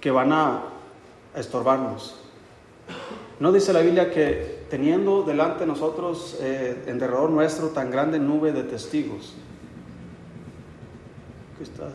[0.00, 0.62] que van a
[1.34, 2.16] estorbarnos.
[3.40, 8.18] ¿No dice la Biblia que teniendo delante de nosotros, eh, en derredor nuestro, tan grande
[8.18, 9.34] nube de testigos?
[11.56, 11.88] ¿Qué está?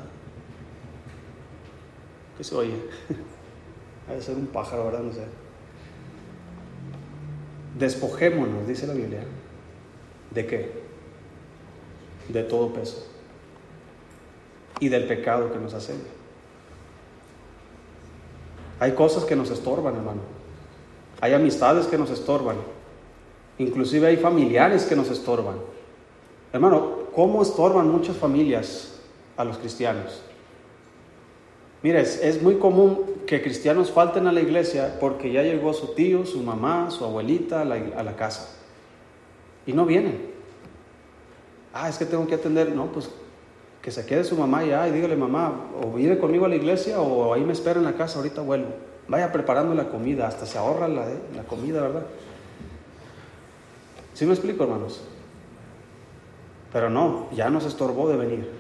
[2.42, 2.74] ¿Qué se oye?
[4.10, 5.02] Ha de ser un pájaro, ¿verdad?
[5.02, 5.22] No sé.
[7.78, 9.24] Despojémonos, dice la Biblia.
[10.32, 10.72] ¿De qué?
[12.30, 13.06] De todo peso.
[14.80, 15.94] Y del pecado que nos hace.
[18.80, 20.22] Hay cosas que nos estorban, hermano.
[21.22, 22.56] Hay amistades que nos estorban.
[23.60, 25.58] Inclusive hay familiares que nos estorban.
[26.52, 29.00] Hermano, ¿cómo estorban muchas familias
[29.38, 30.24] a los cristianos?
[31.84, 36.26] Mira, es, muy común que cristianos falten a la iglesia porque ya llegó su tío,
[36.26, 38.50] su mamá, su abuelita a la, casa.
[39.65, 40.30] Y no vienen.
[41.74, 42.72] Ah, es que tengo que atender.
[42.76, 43.10] No, pues
[43.82, 47.02] que se quede su mamá ya y dígale, mamá, o viene conmigo a la iglesia
[47.02, 48.70] o ahí me espera en la casa, ahorita vuelvo.
[49.08, 52.04] Vaya preparando la comida, hasta se ahorra la, eh, la comida, ¿verdad?
[54.13, 55.02] ¿Sí me explico, hermanos?
[56.72, 58.52] Pero no, ya nos estorbó de venir.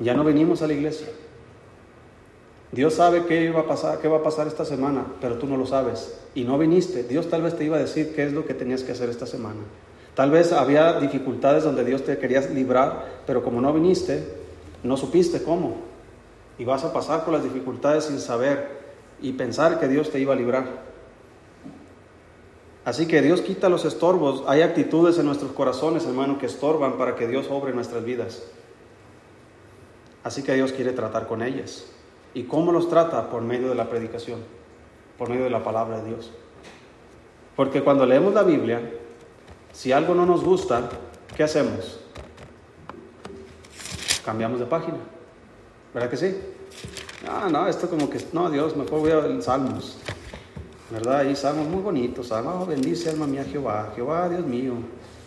[0.00, 1.08] Ya no venimos a la iglesia.
[2.70, 5.66] Dios sabe qué iba a pasar, va a pasar esta semana, pero tú no lo
[5.66, 7.02] sabes y no viniste.
[7.02, 9.26] Dios tal vez te iba a decir qué es lo que tenías que hacer esta
[9.26, 9.60] semana.
[10.14, 14.22] Tal vez había dificultades donde Dios te quería librar, pero como no viniste,
[14.82, 15.76] no supiste cómo.
[16.58, 18.78] Y vas a pasar por las dificultades sin saber
[19.22, 20.88] y pensar que Dios te iba a librar.
[22.84, 24.44] Así que Dios quita los estorbos.
[24.46, 28.42] Hay actitudes en nuestros corazones, hermano, que estorban para que Dios obre nuestras vidas.
[30.24, 31.86] Así que Dios quiere tratar con ellas.
[32.34, 33.30] ¿Y cómo los trata?
[33.30, 34.40] Por medio de la predicación,
[35.16, 36.32] por medio de la palabra de Dios.
[37.56, 38.80] Porque cuando leemos la Biblia,
[39.72, 40.88] si algo no nos gusta,
[41.36, 42.00] ¿qué hacemos?
[44.24, 44.98] Cambiamos de página.
[45.94, 46.36] ¿Verdad que sí?
[47.26, 49.98] Ah, no, esto como que, no, Dios, mejor voy a ver Salmos.
[50.90, 51.20] ¿Verdad?
[51.20, 52.28] Ahí Salmos muy bonitos.
[52.28, 53.92] Salmos, oh, bendice alma mía Jehová.
[53.96, 54.74] Jehová, Dios mío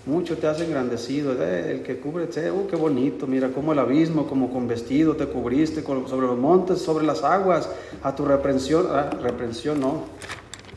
[0.05, 4.27] mucho te hace engrandecido, eh, el que cubre, oh, qué bonito, mira cómo el abismo,
[4.27, 7.69] como con vestido te cubriste sobre los montes, sobre las aguas,
[8.01, 10.05] a tu reprensión, ah, reprensión no,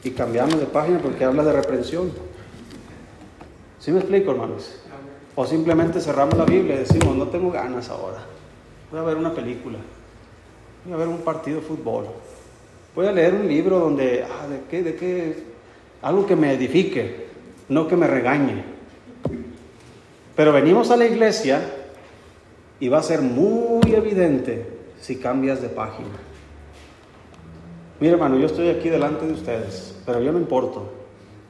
[0.02, 2.12] y cambiamos de página porque habla de reprensión.
[3.78, 4.80] ¿Sí me explico, hermanos?
[5.34, 8.24] O simplemente cerramos la Biblia y decimos, no tengo ganas ahora,
[8.90, 9.78] voy a ver una película,
[10.84, 12.06] voy a ver un partido de fútbol,
[12.94, 15.54] voy a leer un libro donde, ah, ¿de qué, de qué
[16.04, 17.28] algo que me edifique,
[17.70, 18.73] no que me regañe.
[20.36, 21.60] Pero venimos a la iglesia
[22.80, 24.66] y va a ser muy evidente
[25.00, 26.08] si cambias de página.
[28.00, 30.90] Mira, hermano, yo estoy aquí delante de ustedes, pero yo no importo,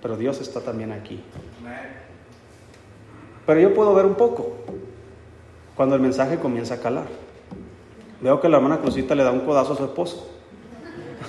[0.03, 1.23] pero Dios está también aquí.
[3.47, 4.53] Pero yo puedo ver un poco
[5.75, 7.07] cuando el mensaje comienza a calar.
[8.21, 10.29] Veo que la hermana Cruzita le da un codazo a su esposo.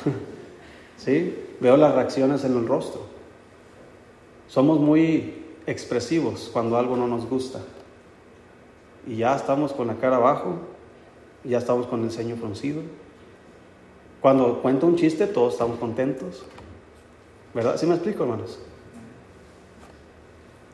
[0.98, 1.38] ¿Sí?
[1.60, 3.02] Veo las reacciones en el rostro.
[4.48, 7.60] Somos muy expresivos cuando algo no nos gusta.
[9.08, 10.56] Y ya estamos con la cara abajo,
[11.44, 12.82] ya estamos con el ceño fruncido.
[14.22, 16.44] Cuando cuento un chiste, todos estamos contentos.
[17.54, 17.78] ¿Verdad?
[17.78, 18.60] ¿Sí me explico, hermanos?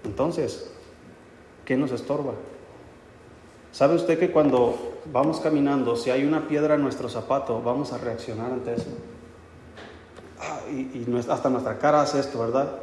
[0.04, 0.72] Entonces,
[1.66, 2.34] ¿qué nos estorba?
[3.72, 7.98] ¿Sabe usted que cuando vamos caminando, si hay una piedra en nuestro zapato, vamos a
[7.98, 8.90] reaccionar ante eso?
[10.40, 12.80] Ah, y, hasta nuestra cara hace esto, ¿verdad?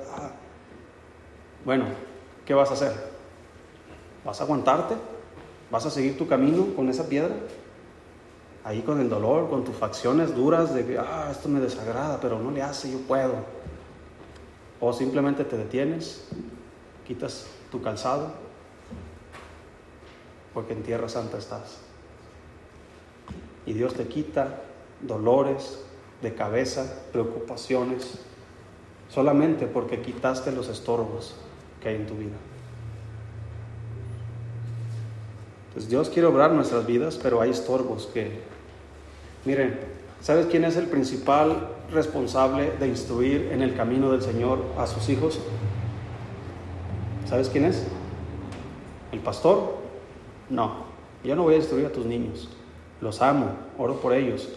[1.69, 1.85] Bueno,
[2.47, 2.95] ¿qué vas a hacer?
[4.25, 4.95] ¿Vas a aguantarte?
[5.71, 7.35] ¿Vas a seguir tu camino con esa piedra?
[8.65, 12.39] Ahí con el dolor, con tus facciones duras de que, ah, esto me desagrada, pero
[12.39, 13.35] no le hace, yo puedo.
[14.81, 16.27] O simplemente te detienes,
[17.07, 18.33] quitas tu calzado,
[20.55, 21.81] porque en tierra santa estás.
[23.67, 24.63] Y Dios te quita
[25.03, 25.85] dolores
[26.23, 28.21] de cabeza, preocupaciones,
[29.11, 31.37] solamente porque quitaste los estorbos
[31.81, 32.37] que hay en tu vida.
[35.69, 38.41] Entonces Dios quiere obrar nuestras vidas, pero hay estorbos que,
[39.45, 39.79] miren,
[40.21, 45.09] ¿sabes quién es el principal responsable de instruir en el camino del Señor a sus
[45.09, 45.41] hijos?
[47.29, 47.85] ¿Sabes quién es?
[49.13, 49.77] ¿El pastor?
[50.49, 50.85] No,
[51.23, 52.49] yo no voy a instruir a tus niños.
[53.01, 54.49] Los amo, oro por ellos,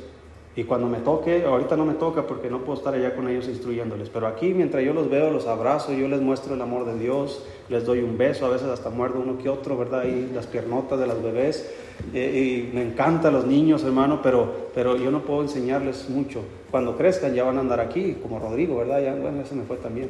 [0.54, 3.48] y cuando me toque, ahorita no me toca porque no puedo estar allá con ellos
[3.48, 7.00] instruyéndoles, pero aquí mientras yo los veo, los abrazo, yo les muestro el amor de
[7.00, 10.04] Dios, les doy un beso, a veces hasta muerdo uno que otro, ¿verdad?
[10.04, 11.72] Y las piernotas de las bebés.
[12.14, 16.42] Eh, y me encantan los niños, hermano, pero, pero yo no puedo enseñarles mucho.
[16.70, 19.02] Cuando crezcan ya van a andar aquí, como Rodrigo, ¿verdad?
[19.02, 20.10] Ya, bueno, ese me fue también.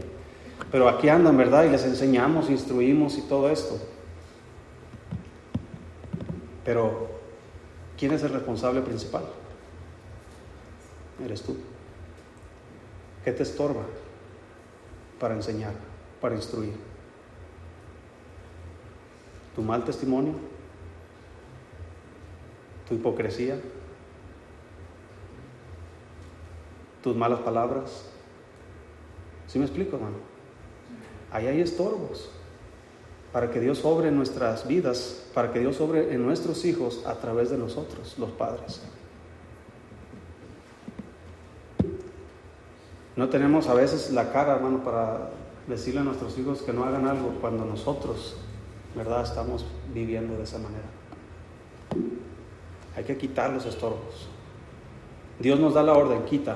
[0.71, 1.65] Pero aquí andan, ¿verdad?
[1.65, 3.75] Y les enseñamos, instruimos y todo esto.
[6.65, 7.09] Pero,
[7.95, 9.23] ¿quién es el responsable principal?
[11.23, 11.57] Eres tú.
[13.23, 13.83] ¿Qué te estorba
[15.19, 15.73] para enseñar,
[16.19, 16.73] para instruir?
[19.55, 20.33] ¿Tu mal testimonio?
[22.87, 23.59] ¿Tu hipocresía?
[27.03, 28.05] ¿Tus malas palabras?
[29.47, 30.17] ¿Sí me explico, hermano?
[31.31, 32.29] Ahí hay estorbos
[33.31, 37.15] para que Dios obre en nuestras vidas, para que Dios obre en nuestros hijos a
[37.15, 38.81] través de nosotros, los padres.
[43.21, 45.29] No tenemos a veces la cara, hermano, para
[45.67, 48.35] decirle a nuestros hijos que no hagan algo cuando nosotros,
[48.95, 50.85] ¿verdad?, estamos viviendo de esa manera.
[52.97, 54.27] Hay que quitar los estorbos.
[55.37, 56.55] Dios nos da la orden, quita,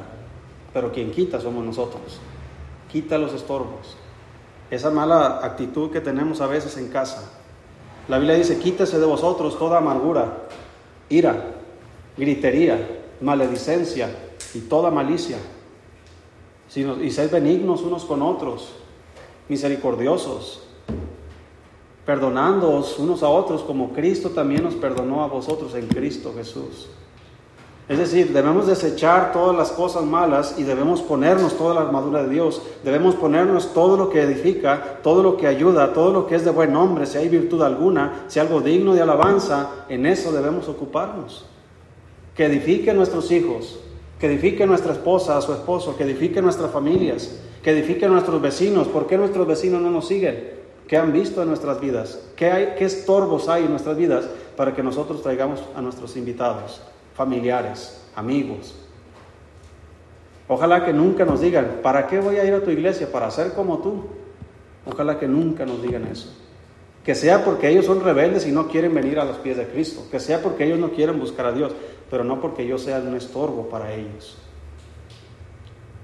[0.74, 2.20] pero quien quita somos nosotros.
[2.92, 3.96] Quita los estorbos.
[4.72, 7.30] Esa mala actitud que tenemos a veces en casa.
[8.08, 10.48] La Biblia dice, quítese de vosotros toda amargura,
[11.10, 11.46] ira,
[12.18, 14.10] gritería, maledicencia
[14.56, 15.38] y toda malicia
[16.76, 18.70] y sed benignos unos con otros,
[19.48, 20.62] misericordiosos,
[22.06, 26.88] perdonándoos unos a otros como Cristo también nos perdonó a vosotros en Cristo Jesús.
[27.88, 32.30] Es decir, debemos desechar todas las cosas malas y debemos ponernos toda la armadura de
[32.30, 32.64] Dios.
[32.84, 36.50] Debemos ponernos todo lo que edifica, todo lo que ayuda, todo lo que es de
[36.50, 41.46] buen nombre, si hay virtud alguna, si algo digno de alabanza, en eso debemos ocuparnos.
[42.36, 43.78] Que edifique a nuestros hijos,
[44.20, 48.88] que edifique nuestra esposa, a su esposo, que edifique nuestras familias, que edifique nuestros vecinos.
[48.88, 50.56] ¿Por qué nuestros vecinos no nos siguen?
[50.88, 52.20] ¿Qué han visto en nuestras vidas?
[52.36, 54.26] ¿Qué, hay, ¿Qué estorbos hay en nuestras vidas
[54.56, 56.82] para que nosotros traigamos a nuestros invitados,
[57.16, 58.76] familiares, amigos?
[60.48, 63.12] Ojalá que nunca nos digan, ¿para qué voy a ir a tu iglesia?
[63.12, 64.06] ¿Para ser como tú?
[64.86, 66.32] Ojalá que nunca nos digan eso.
[67.04, 70.04] Que sea porque ellos son rebeldes y no quieren venir a los pies de Cristo.
[70.12, 71.72] Que sea porque ellos no quieren buscar a Dios
[72.16, 74.38] pero no porque yo sea un estorbo para ellos.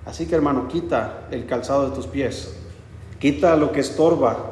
[0.05, 2.53] Así que hermano, quita el calzado de tus pies,
[3.17, 4.51] quita lo que estorba,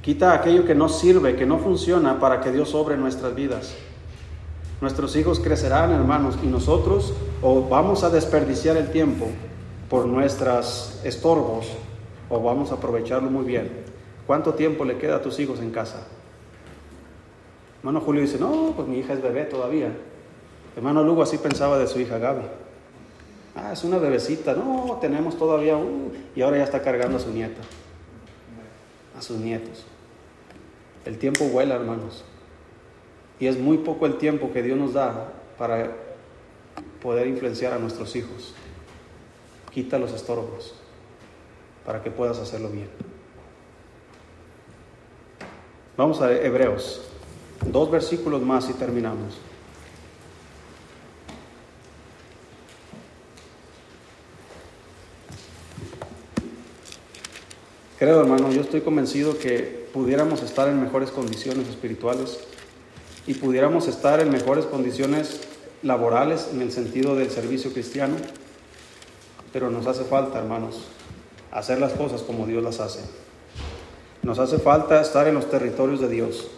[0.00, 3.76] quita aquello que no sirve, que no funciona para que Dios obre nuestras vidas.
[4.80, 9.28] Nuestros hijos crecerán, hermanos, y nosotros o vamos a desperdiciar el tiempo
[9.88, 11.68] por nuestros estorbos
[12.28, 13.70] o vamos a aprovecharlo muy bien.
[14.26, 16.08] ¿Cuánto tiempo le queda a tus hijos en casa?
[17.78, 19.92] Hermano Julio dice, no, pues mi hija es bebé todavía.
[20.76, 22.42] Hermano Lugo así pensaba de su hija Gaby.
[23.54, 24.54] Ah, es una bebecita.
[24.54, 26.12] No, tenemos todavía un...
[26.34, 27.60] Y ahora ya está cargando a su nieta.
[29.18, 29.84] A sus nietos.
[31.04, 32.24] El tiempo vuela, hermanos.
[33.38, 35.90] Y es muy poco el tiempo que Dios nos da para
[37.02, 38.54] poder influenciar a nuestros hijos.
[39.70, 40.74] Quita los estorbos
[41.84, 42.88] para que puedas hacerlo bien.
[45.96, 47.02] Vamos a Hebreos.
[47.66, 49.38] Dos versículos más y terminamos.
[58.02, 62.40] Creo, hermano, yo estoy convencido que pudiéramos estar en mejores condiciones espirituales
[63.28, 65.42] y pudiéramos estar en mejores condiciones
[65.84, 68.16] laborales en el sentido del servicio cristiano,
[69.52, 70.82] pero nos hace falta, hermanos,
[71.52, 72.98] hacer las cosas como Dios las hace.
[74.24, 76.48] Nos hace falta estar en los territorios de Dios.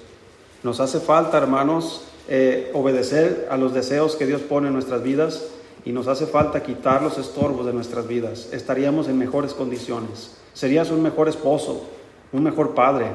[0.63, 5.43] Nos hace falta, hermanos, eh, obedecer a los deseos que Dios pone en nuestras vidas
[5.85, 8.49] y nos hace falta quitar los estorbos de nuestras vidas.
[8.53, 10.33] Estaríamos en mejores condiciones.
[10.55, 11.87] Serías un mejor esposo,
[12.33, 13.07] un mejor padre,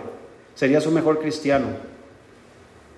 [0.55, 1.67] serías un mejor cristiano.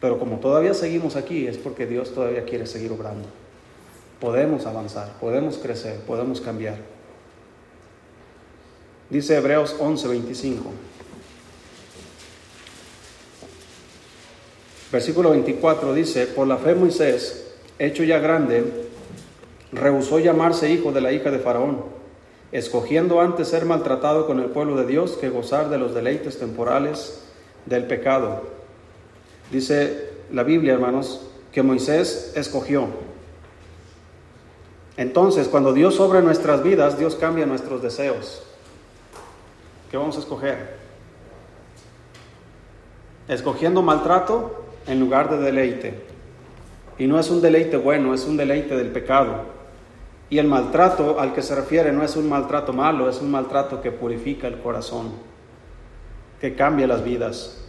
[0.02, 3.28] Pero como todavía seguimos aquí es porque Dios todavía quiere seguir obrando.
[4.20, 6.78] Podemos avanzar, podemos crecer, podemos cambiar.
[9.10, 10.72] Dice Hebreos 11, 25.
[14.92, 18.81] Versículo 24 dice, por la fe Moisés, hecho ya grande,
[19.72, 22.02] rehusó llamarse hijo de la hija de Faraón
[22.52, 27.24] escogiendo antes ser maltratado con el pueblo de Dios que gozar de los deleites temporales
[27.66, 28.44] del pecado.
[29.52, 32.88] Dice la Biblia, hermanos, que Moisés escogió.
[34.98, 38.44] Entonces, cuando Dios obra nuestras vidas, Dios cambia nuestros deseos.
[39.90, 40.82] ¿Qué vamos a escoger?
[43.28, 45.94] Escogiendo maltrato en lugar de deleite.
[46.98, 49.61] Y no es un deleite bueno, es un deleite del pecado.
[50.32, 53.82] Y el maltrato al que se refiere no es un maltrato malo, es un maltrato
[53.82, 55.12] que purifica el corazón,
[56.40, 57.62] que cambia las vidas.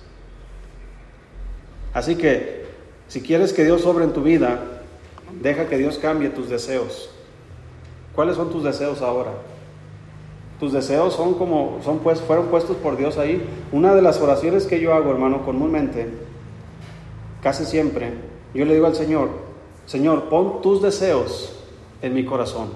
[1.93, 2.65] Así que,
[3.09, 4.61] si quieres que Dios sobre en tu vida,
[5.41, 7.11] deja que Dios cambie tus deseos.
[8.15, 9.33] ¿Cuáles son tus deseos ahora?
[10.61, 13.45] Tus deseos son como, son pues, fueron puestos por Dios ahí.
[13.73, 16.11] Una de las oraciones que yo hago, hermano, comúnmente,
[17.43, 18.13] casi siempre,
[18.55, 19.31] yo le digo al Señor,
[19.85, 21.59] Señor, pon tus deseos
[22.03, 22.71] en mi corazón.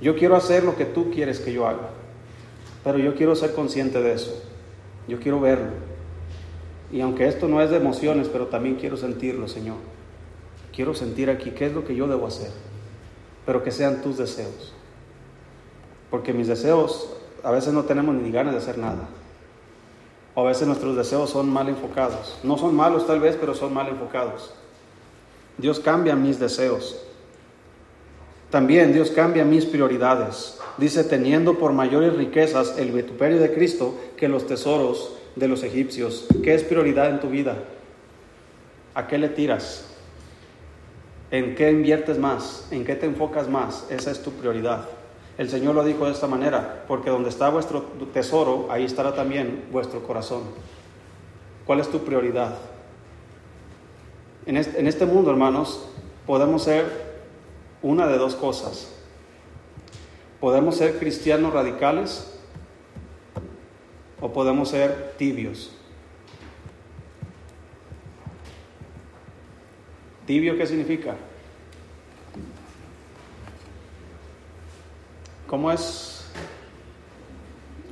[0.00, 1.90] Yo quiero hacer lo que tú quieres que yo haga,
[2.82, 4.42] pero yo quiero ser consciente de eso.
[5.06, 5.72] Yo quiero verlo.
[6.90, 9.76] Y aunque esto no es de emociones, pero también quiero sentirlo, Señor.
[10.74, 12.50] Quiero sentir aquí qué es lo que yo debo hacer,
[13.44, 14.72] pero que sean tus deseos.
[16.10, 17.12] Porque mis deseos
[17.42, 19.08] a veces no tenemos ni ganas de hacer nada.
[20.34, 22.38] O a veces nuestros deseos son mal enfocados.
[22.42, 24.52] No son malos tal vez, pero son mal enfocados.
[25.58, 27.04] Dios cambia mis deseos.
[28.50, 30.58] También Dios cambia mis prioridades.
[30.76, 36.26] Dice, teniendo por mayores riquezas el vituperio de Cristo que los tesoros de los egipcios.
[36.42, 37.56] ¿Qué es prioridad en tu vida?
[38.94, 39.86] ¿A qué le tiras?
[41.30, 42.66] ¿En qué inviertes más?
[42.72, 43.86] ¿En qué te enfocas más?
[43.88, 44.88] Esa es tu prioridad.
[45.38, 47.82] El Señor lo dijo de esta manera, porque donde está vuestro
[48.12, 50.42] tesoro, ahí estará también vuestro corazón.
[51.64, 52.56] ¿Cuál es tu prioridad?
[54.44, 55.86] En este, en este mundo, hermanos,
[56.26, 57.09] podemos ser
[57.82, 58.92] una de dos cosas.
[60.40, 62.38] Podemos ser cristianos radicales
[64.20, 65.72] o podemos ser tibios.
[70.26, 71.16] ¿Tibio qué significa?
[75.46, 76.24] ¿Cómo es?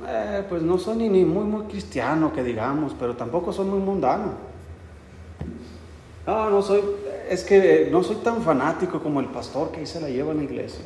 [0.07, 4.48] Eh, pues no soy ni, muy, muy cristiano, que digamos, pero tampoco soy muy mundano.
[6.27, 6.81] No, no soy,
[7.29, 10.37] es que no soy tan fanático como el pastor que ahí se la lleva en
[10.37, 10.85] la iglesia,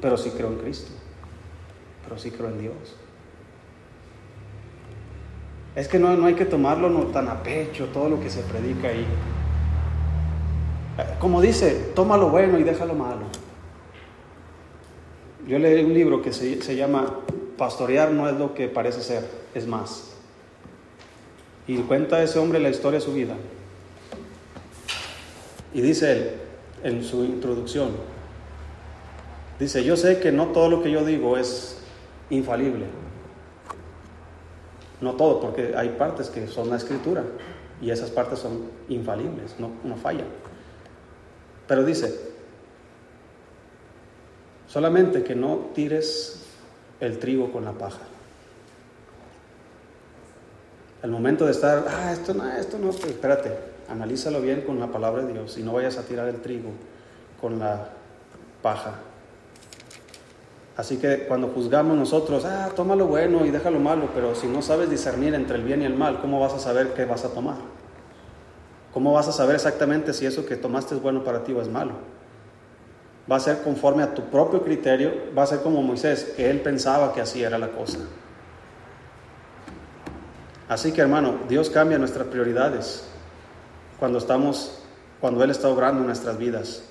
[0.00, 0.92] pero sí creo en Cristo,
[2.04, 2.74] pero sí creo en Dios.
[5.74, 8.88] Es que no, no hay que tomarlo tan a pecho todo lo que se predica
[8.88, 9.06] ahí.
[11.18, 13.24] Como dice, toma lo bueno y deja lo malo.
[15.48, 17.20] Yo leí un libro que se, se llama
[17.58, 20.12] Pastorear no es lo que parece ser, es más.
[21.66, 23.34] Y cuenta ese hombre la historia de su vida.
[25.74, 26.30] Y dice él
[26.84, 27.90] en su introducción,
[29.58, 31.78] dice, yo sé que no todo lo que yo digo es
[32.30, 32.86] infalible.
[35.00, 37.24] No todo, porque hay partes que son la escritura
[37.82, 40.28] y esas partes son infalibles, no, no fallan.
[41.66, 42.14] Pero dice,
[44.68, 46.40] solamente que no tires
[47.00, 48.00] el trigo con la paja.
[51.02, 55.22] El momento de estar, ah, esto no, esto no, espérate, Analízalo bien con la palabra
[55.22, 56.70] de Dios y no vayas a tirar el trigo
[57.40, 57.88] con la
[58.62, 58.94] paja.
[60.76, 64.48] Así que cuando juzgamos nosotros, ah, toma lo bueno y deja lo malo, pero si
[64.48, 67.24] no sabes discernir entre el bien y el mal, ¿cómo vas a saber qué vas
[67.24, 67.56] a tomar?
[68.92, 71.68] ¿Cómo vas a saber exactamente si eso que tomaste es bueno para ti o es
[71.68, 71.92] malo?
[73.30, 76.60] Va a ser conforme a tu propio criterio, va a ser como Moisés, que él
[76.60, 77.98] pensaba que así era la cosa.
[80.68, 83.04] Así que hermano, Dios cambia nuestras prioridades
[83.98, 84.82] cuando estamos,
[85.20, 86.84] cuando Él está obrando en nuestras vidas.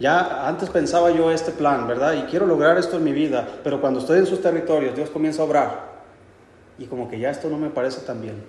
[0.00, 2.14] Ya antes pensaba yo este plan, ¿verdad?
[2.14, 5.42] Y quiero lograr esto en mi vida, pero cuando estoy en sus territorios, Dios comienza
[5.42, 5.94] a obrar.
[6.78, 8.42] Y como que ya esto no me parece tan bien.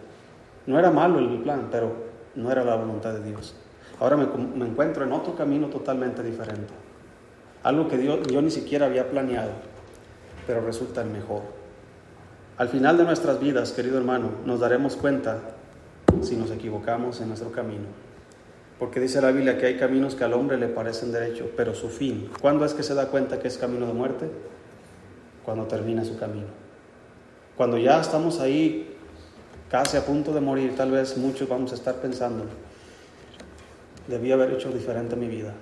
[0.66, 1.94] No era malo el plan, pero
[2.34, 3.54] no era la voluntad de Dios.
[4.00, 6.74] Ahora me, me encuentro en otro camino totalmente diferente.
[7.64, 9.52] Algo que Dios, yo ni siquiera había planeado,
[10.48, 11.42] pero resulta el mejor.
[12.58, 15.40] Al final de nuestras vidas, querido hermano, nos daremos cuenta
[16.22, 17.86] si nos equivocamos en nuestro camino.
[18.80, 21.90] Porque dice la Biblia que hay caminos que al hombre le parecen derechos, pero su
[21.90, 24.30] fin, ¿cuándo es que se da cuenta que es camino de muerte?
[25.46, 26.48] Cuando termina su camino.
[27.56, 28.98] Cuando ya estamos ahí
[29.70, 32.46] casi a punto de morir, tal vez muchos vamos a estar pensando,
[34.08, 35.54] debí haber hecho diferente mi vida.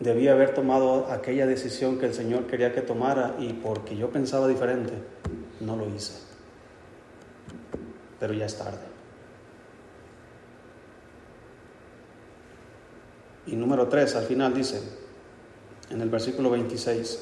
[0.00, 4.48] Debí haber tomado aquella decisión que el Señor quería que tomara y porque yo pensaba
[4.48, 4.92] diferente,
[5.60, 6.14] no lo hice.
[8.20, 8.93] Pero ya es tarde.
[13.46, 14.80] Y número 3, al final dice,
[15.90, 17.20] en el versículo 26,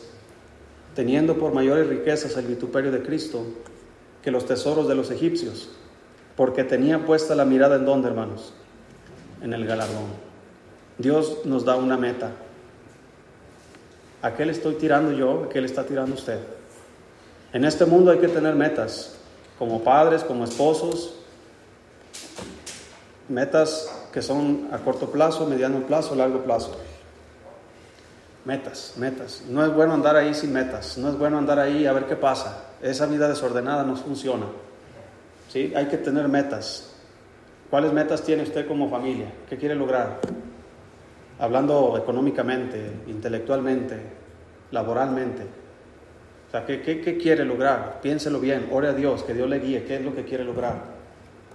[0.95, 3.45] teniendo por mayores riquezas el vituperio de Cristo
[4.23, 5.71] que los tesoros de los egipcios,
[6.37, 8.53] porque tenía puesta la mirada en dónde, hermanos,
[9.43, 10.07] en el galardón.
[10.99, 12.31] Dios nos da una meta.
[14.23, 15.45] ¿A qué le estoy tirando yo?
[15.45, 16.39] ¿A qué le está tirando usted?
[17.53, 19.17] En este mundo hay que tener metas,
[19.59, 21.17] como padres, como esposos,
[23.29, 26.77] metas que son a corto plazo, mediano plazo, largo plazo.
[28.45, 29.45] Metas, metas.
[29.49, 32.17] No es bueno andar ahí sin metas, no es bueno andar ahí a ver qué
[32.17, 32.73] pasa.
[32.83, 34.47] Esa vida desordenada no funciona.
[35.49, 35.73] ¿Sí?
[35.75, 36.95] Hay que tener metas.
[37.71, 39.33] ¿Cuáles metas tiene usted como familia?
[39.49, 40.21] ¿Qué quiere lograr?
[41.39, 43.97] Hablando económicamente, intelectualmente,
[44.73, 45.43] laboralmente.
[46.49, 48.01] O sea, ¿qué, qué, qué quiere lograr?
[48.03, 50.92] Piénselo bien, ore a Dios, que Dios le guíe, ¿qué es lo que quiere lograr?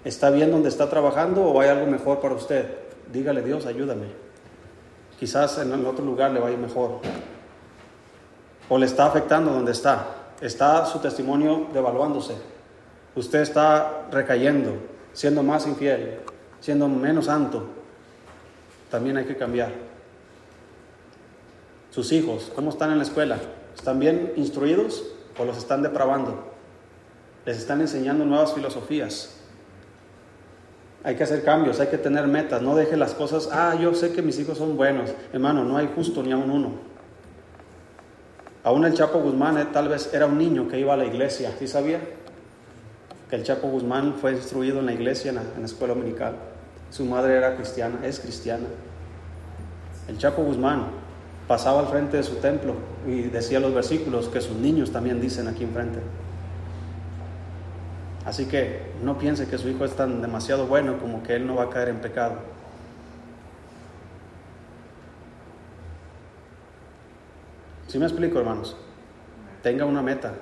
[0.07, 2.65] ¿Está bien donde está trabajando o hay algo mejor para usted?
[3.11, 4.05] Dígale, Dios, ayúdame.
[5.19, 7.01] Quizás en otro lugar le vaya mejor.
[8.69, 10.07] O le está afectando donde está.
[10.39, 12.35] Está su testimonio devaluándose.
[13.15, 14.77] Usted está recayendo,
[15.11, 16.19] siendo más infiel,
[16.61, 17.65] siendo menos santo.
[18.89, 19.73] También hay que cambiar.
[21.91, 23.39] Sus hijos, ¿cómo están en la escuela?
[23.75, 25.03] ¿Están bien instruidos
[25.37, 26.53] o los están depravando?
[27.45, 29.36] Les están enseñando nuevas filosofías.
[31.07, 34.11] Hay que hacer cambios, hay que tener metas, no deje las cosas, ah, yo sé
[34.11, 35.13] que mis hijos son buenos.
[35.31, 36.71] Hermano, no hay justo ni aún uno.
[38.61, 41.53] Aún el Chapo Guzmán eh, tal vez era un niño que iba a la iglesia,
[41.57, 42.01] ¿sí sabía?
[43.29, 46.35] Que el Chapo Guzmán fue instruido en la iglesia, en la, en la escuela dominical.
[46.89, 48.67] Su madre era cristiana, es cristiana.
[50.09, 50.87] El Chapo Guzmán
[51.47, 52.73] pasaba al frente de su templo
[53.07, 55.99] y decía los versículos que sus niños también dicen aquí enfrente.
[58.27, 61.55] Así que no piense que su hijo es tan demasiado bueno como que él no
[61.55, 62.35] va a caer en pecado.
[67.87, 68.75] ¿Sí me explico, hermanos?
[69.63, 70.33] Tenga una meta.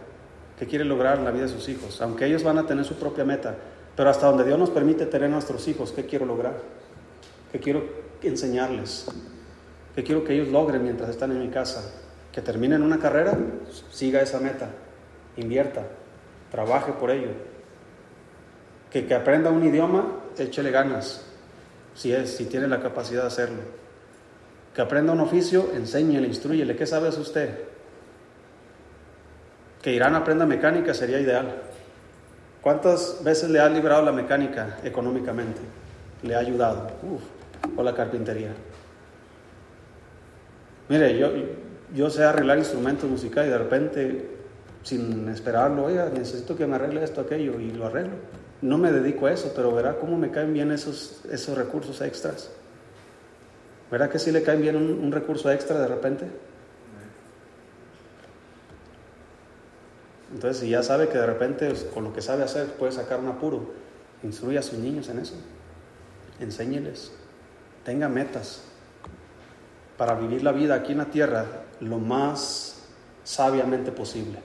[0.57, 2.01] ¿Qué quiere lograr en la vida de sus hijos?
[2.01, 3.55] Aunque ellos van a tener su propia meta.
[3.95, 6.55] Pero hasta donde Dios nos permite tener a nuestros hijos, ¿qué quiero lograr?
[7.51, 7.83] ¿Qué quiero
[8.23, 9.05] enseñarles?
[9.93, 11.93] ¿Qué quiero que ellos logren mientras están en mi casa?
[12.31, 13.37] Que terminen una carrera,
[13.91, 14.69] siga esa meta,
[15.37, 15.83] invierta,
[16.49, 17.29] trabaje por ello,
[19.03, 20.05] que, aprenda un idioma,
[20.37, 21.25] échele ganas,
[21.93, 23.61] si es, si tiene la capacidad de hacerlo.
[24.73, 26.75] Que aprenda un oficio, enséñele, instruyele.
[26.75, 27.49] ¿Qué sabes usted?
[29.81, 31.55] Que Irán aprenda mecánica sería ideal.
[32.61, 35.59] ¿Cuántas veces le ha librado la mecánica económicamente?
[36.23, 36.87] Le ha ayudado.
[37.75, 38.51] o la carpintería.
[40.87, 41.31] Mire, yo,
[41.93, 44.29] yo sé arreglar instrumentos musicales y de repente,
[44.83, 48.13] sin esperarlo, oiga, necesito que me arregle esto, aquello, y lo arreglo.
[48.61, 52.49] No me dedico a eso, pero verá cómo me caen bien esos, esos recursos extras.
[53.91, 56.25] ¿Verá que sí le caen bien un, recurso extra de repente?
[60.33, 63.19] Entonces, si ya sabe que de repente pues, con lo que sabe hacer puede sacar
[63.19, 63.73] un apuro,
[64.23, 65.35] instruya a sus niños en eso.
[66.39, 67.11] Enséñeles.
[67.83, 68.63] Tenga metas
[69.97, 71.45] para vivir la vida aquí en la tierra
[71.79, 72.83] lo más
[73.23, 74.39] sabiamente posible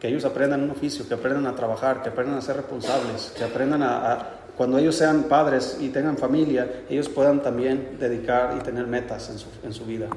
[0.00, 3.44] que ellos aprendan un oficio, que aprendan a trabajar, que aprendan a ser responsables, que
[3.44, 8.86] aprendan a, cuando ellos sean padres y tengan familia, ellos puedan también dedicar y tener
[8.86, 10.08] metas en su, en su vida.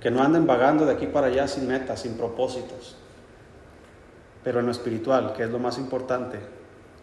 [0.00, 2.96] Que no anden vagando de aquí para allá sin metas, sin propósitos.
[4.44, 6.38] Pero en lo espiritual, que es lo más importante,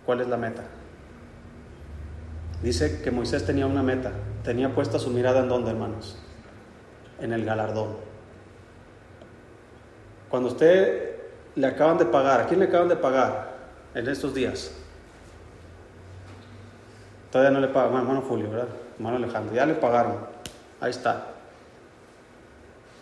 [0.06, 0.64] ¿cuál es la meta?
[2.62, 4.12] Dice que Moisés tenía una meta,
[4.44, 6.18] tenía puesta su mirada en dónde, hermanos?
[7.20, 7.98] En el galardón.
[10.30, 11.13] Cuando usted
[11.56, 13.52] le acaban de pagar, ¿a quién le acaban de pagar
[13.94, 14.72] en estos días?
[17.32, 18.68] Todavía no le pagan, hermano Julio, ¿verdad?
[18.96, 20.18] Hermano Alejandro, ya le pagaron,
[20.80, 21.28] ahí está.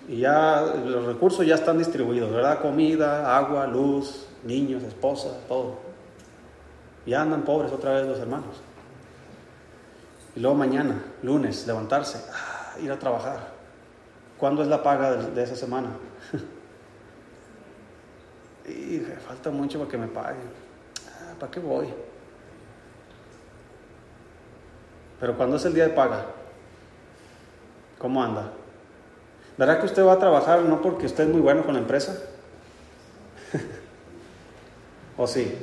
[0.07, 2.61] Y ya los recursos ya están distribuidos, ¿verdad?
[2.61, 5.79] Comida, agua, luz, niños, esposa, todo.
[7.05, 8.61] Ya andan pobres otra vez los hermanos.
[10.35, 13.51] Y luego mañana, lunes, levantarse, ah, ir a trabajar.
[14.37, 15.89] ¿Cuándo es la paga de, esa semana?
[19.27, 20.41] falta mucho para que me paguen.
[21.07, 21.87] Ah, ¿Para qué voy?
[25.19, 26.25] Pero cuando es el día de paga,
[27.99, 28.51] ¿cómo anda?
[29.57, 32.17] ¿Verdad que usted va a trabajar no porque usted es muy bueno con la empresa?
[35.17, 35.55] ¿O sí?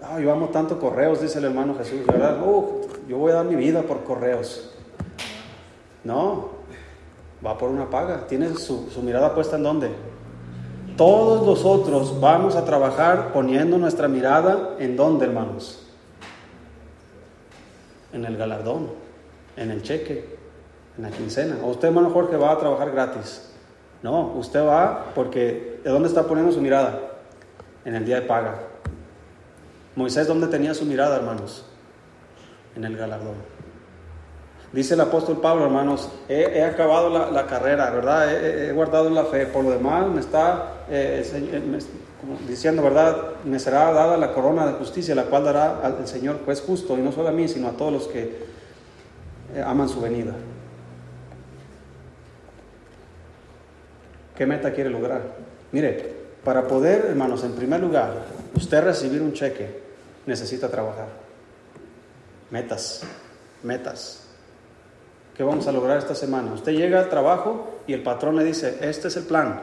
[0.00, 2.40] Ah, yo amo tanto correos, dice el hermano Jesús, ¿verdad?
[2.42, 4.72] Uh, yo voy a dar mi vida por correos.
[6.04, 6.50] No,
[7.44, 8.26] va por una paga.
[8.26, 9.90] Tiene su, su mirada puesta en dónde?
[10.96, 15.86] Todos nosotros vamos a trabajar poniendo nuestra mirada en dónde, hermanos?
[18.12, 18.90] En el galardón,
[19.56, 20.36] en el cheque,
[20.98, 21.56] en la quincena.
[21.62, 23.50] O usted, hermano Jorge, va a trabajar gratis.
[24.02, 26.98] No, usted va porque ¿de dónde está poniendo su mirada?
[27.84, 28.58] En el día de paga.
[29.96, 31.64] Moisés, ¿dónde tenía su mirada, hermanos?
[32.76, 33.51] En el galardón.
[34.72, 38.32] Dice el apóstol Pablo, hermanos, he, acabado la, carrera, ¿verdad?
[38.32, 39.44] He, guardado la fe.
[39.44, 41.22] Por lo demás, me está eh,
[42.48, 43.16] diciendo, ¿verdad?
[43.44, 47.02] Me será dada la corona de justicia, la cual dará al Señor juez justo, y
[47.02, 48.22] no solo a mí, sino a todos los que
[49.54, 50.32] eh, aman su venida.
[54.34, 55.20] ¿Qué meta quiere lograr?
[55.72, 58.14] Mire, para poder, hermanos, en primer lugar,
[58.54, 59.82] usted recibir un cheque,
[60.24, 61.08] necesita trabajar.
[62.50, 63.02] Metas,
[63.62, 64.21] metas.
[65.36, 66.52] ¿Qué vamos a lograr esta semana?
[66.52, 69.60] Usted llega al trabajo y el patrón le dice, este es el plan.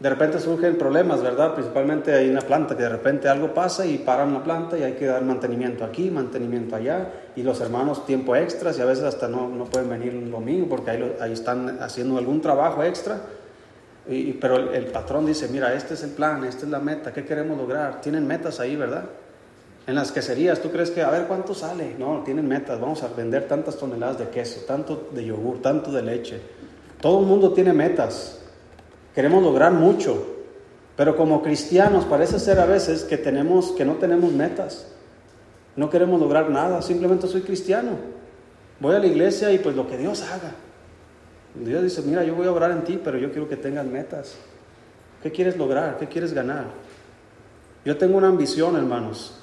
[0.00, 1.54] De repente surgen problemas, ¿verdad?
[1.54, 4.94] Principalmente hay una planta que de repente algo pasa y paran la planta y hay
[4.94, 9.28] que dar mantenimiento aquí, mantenimiento allá, y los hermanos tiempo extras y a veces hasta
[9.28, 13.20] no, no pueden venir un domingo porque ahí, ahí están haciendo algún trabajo extra.
[14.08, 17.12] Y, pero el, el, patrón dice, mira, este es el plan, esta es la meta,
[17.12, 18.00] ¿qué queremos lograr?
[18.00, 19.04] Tienen metas ahí, ¿verdad?
[19.86, 21.96] En las queserías, ¿tú crees que, a ver, cuánto sale?
[21.98, 26.02] No, tienen metas, vamos a vender tantas toneladas de queso, tanto de yogur, tanto de
[26.02, 26.40] leche.
[27.00, 28.38] Todo el mundo tiene metas.
[29.12, 30.24] Queremos lograr mucho,
[30.96, 34.86] pero como cristianos parece ser a veces que tenemos que no tenemos metas.
[35.74, 37.90] No queremos lograr nada, simplemente soy cristiano.
[38.78, 40.54] Voy a la iglesia y pues lo que Dios haga.
[41.54, 44.36] Dios dice, mira, yo voy a orar en ti, pero yo quiero que tengas metas.
[45.22, 45.98] ¿Qué quieres lograr?
[45.98, 46.66] ¿Qué quieres ganar?
[47.84, 49.41] Yo tengo una ambición, hermanos,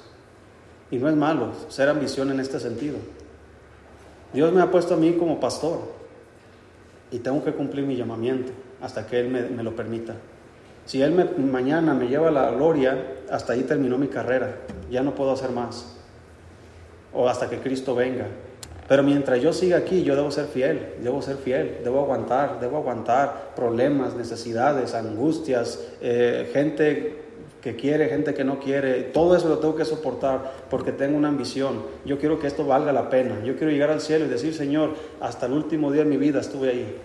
[0.90, 2.96] y no es malo ser ambición en este sentido.
[4.32, 5.80] Dios me ha puesto a mí como pastor
[7.10, 10.14] y tengo que cumplir mi llamamiento hasta que Él me, lo permita.
[10.86, 14.56] Si Él mañana me lleva a la gloria, hasta ahí terminó mi carrera,
[14.90, 15.96] ya no puedo hacer más.
[17.12, 18.26] O hasta que Cristo venga.
[18.88, 22.78] Pero mientras yo siga aquí, yo debo ser fiel, debo ser fiel, debo aguantar, debo
[22.78, 27.29] aguantar problemas, necesidades, angustias, eh, gente
[27.60, 31.28] que quiere, gente que no quiere, todo eso lo tengo que soportar porque tengo una
[31.28, 31.82] ambición.
[32.04, 33.42] Yo quiero que esto valga la pena.
[33.44, 36.40] Yo quiero llegar al cielo y decir, Señor, hasta el último día de mi vida
[36.40, 36.96] estuve ahí.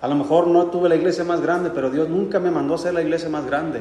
[0.00, 2.78] A lo mejor no tuve la iglesia más grande, pero Dios nunca me mandó a
[2.78, 3.80] ser la iglesia más grande.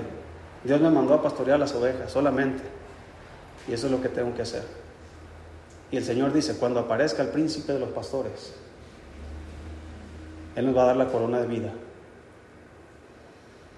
[0.64, 2.62] Dios me mandó a pastorear las ovejas solamente.
[3.68, 4.64] Y eso es lo que tengo que hacer.
[5.92, 8.54] Y el Señor dice, cuando aparezca el príncipe de los pastores,
[10.56, 11.72] Él nos va a dar la corona de vida.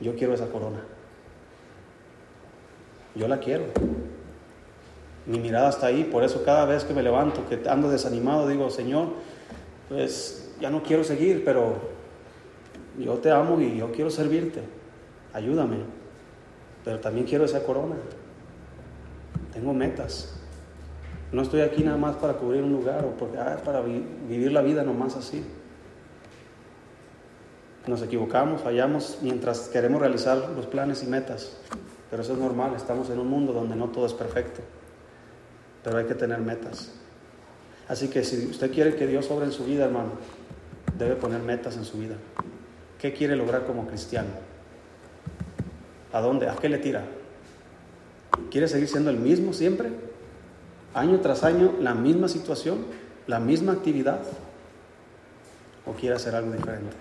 [0.01, 0.82] Yo quiero esa corona.
[3.16, 3.66] Yo la quiero.
[5.26, 8.70] Mi mirada está ahí, por eso cada vez que me levanto, que ando desanimado, digo,
[8.70, 9.09] Señor,
[9.88, 11.76] pues ya no quiero seguir, pero
[12.97, 14.62] yo te amo y yo quiero servirte,
[15.34, 15.78] ayúdame,
[16.84, 17.95] pero también quiero esa corona.
[19.53, 20.34] Tengo metas.
[21.32, 24.62] No estoy aquí nada más para cubrir un lugar o porque, ah, para vivir la
[24.62, 25.43] vida nomás así.
[27.88, 31.57] Nos equivocamos, fallamos mientras queremos realizar los planes y metas,
[32.12, 34.59] pero eso es normal, estamos en un mundo donde no todo es perfecto,
[35.82, 36.91] pero hay que tener metas.
[37.88, 40.12] Así que si usted quiere que Dios sobre en su vida, hermano,
[40.97, 42.16] debe poner metas en su vida.
[42.99, 44.30] ¿Qué quiere lograr como cristiano?
[46.12, 46.49] ¿A dónde?
[46.49, 47.05] ¿A qué le tira?
[48.51, 49.89] ¿Quiere seguir siendo el mismo siempre?
[50.93, 52.86] Año tras año, la misma situación,
[53.26, 54.20] la misma actividad.
[55.86, 56.95] o quiere hacer algo diferente.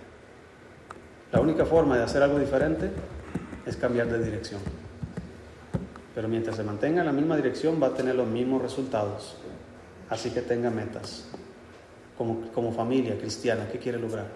[1.33, 2.91] La única forma de hacer algo diferente
[3.67, 4.61] es cambiar de dirección.
[6.15, 9.37] Pero mientras se mantenga en la misma dirección va a tener los mismos resultados.
[10.09, 11.25] Así que tenga metas.
[12.19, 14.27] Como, como familia cristiana, ¿qué quiere lograr?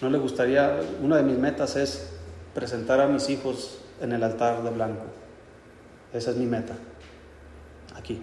[0.00, 2.10] No le gustaría, una de mis metas es
[2.54, 5.04] presentar a mis hijos en el altar de blanco.
[6.12, 6.74] Esa es mi meta.
[7.96, 8.20] Aquí.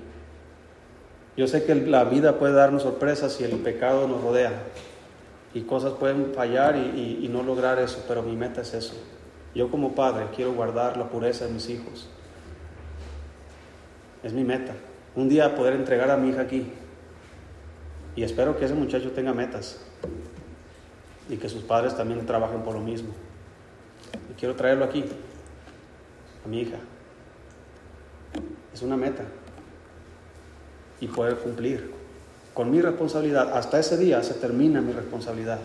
[1.38, 4.54] Yo sé que la vida puede darnos sorpresas y el pecado nos rodea.
[5.54, 8.94] Y cosas pueden fallar y, y no lograr eso, pero mi meta es eso.
[9.54, 12.10] Yo como padre quiero guardar la pureza de mis hijos.
[14.26, 14.74] Es mi meta.
[15.16, 16.66] Un día poder entregar a mi hija aquí.
[18.16, 19.80] Y espero que ese muchacho tenga metas.
[21.30, 23.10] Y que sus padres también trabajen por lo mismo.
[24.32, 25.06] Y quiero traerlo aquí,
[26.44, 26.78] a mi hija.
[28.74, 29.24] Es una meta.
[31.00, 31.92] Y poder cumplir
[32.56, 33.56] con mi responsabilidad.
[33.56, 35.60] Hasta ese día se termina mi responsabilidad.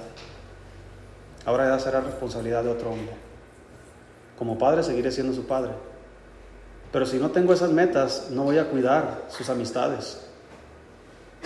[1.47, 3.15] Ahora ya será responsabilidad de otro hombre.
[4.39, 5.73] Como padre seguiré siendo su padre.
[6.93, 10.21] Pero si no tengo esas metas, no voy a cuidar sus amistades.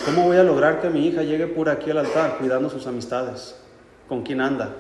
[0.04, 3.54] ¿Cómo voy a lograr que mi hija llegue por aquí al altar cuidando sus amistades?
[4.08, 4.70] ¿Con quién anda?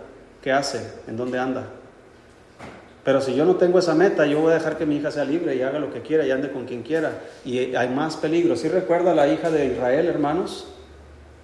[0.42, 0.92] ¿Qué hace?
[1.06, 1.64] ¿En dónde anda?
[3.04, 5.24] Pero si yo no tengo esa meta, yo voy a dejar que mi hija sea
[5.24, 7.12] libre y haga lo que quiera y ande con quien quiera.
[7.44, 8.56] Y hay más peligro.
[8.56, 10.66] ¿Sí recuerda la hija de Israel, hermanos?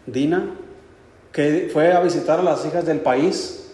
[0.07, 0.55] Dina,
[1.33, 3.71] que fue a visitar a las hijas del país.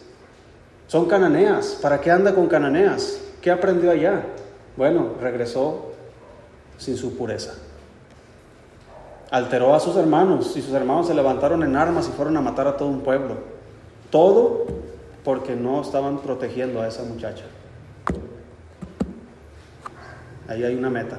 [0.89, 1.79] Son cananeas.
[1.81, 3.21] ¿Para qué anda con cananeas?
[3.41, 4.23] ¿Qué aprendió allá?
[4.77, 5.93] Bueno, regresó
[6.77, 7.55] sin su pureza.
[9.31, 12.69] Alteró a sus hermanos y sus hermanos se levantaron en armas y fueron a matar
[12.69, 13.37] a todo un pueblo.
[14.11, 14.67] Todo
[15.25, 17.45] porque no estaban protegiendo a esa muchacha.
[20.47, 21.19] Ahí hay una meta.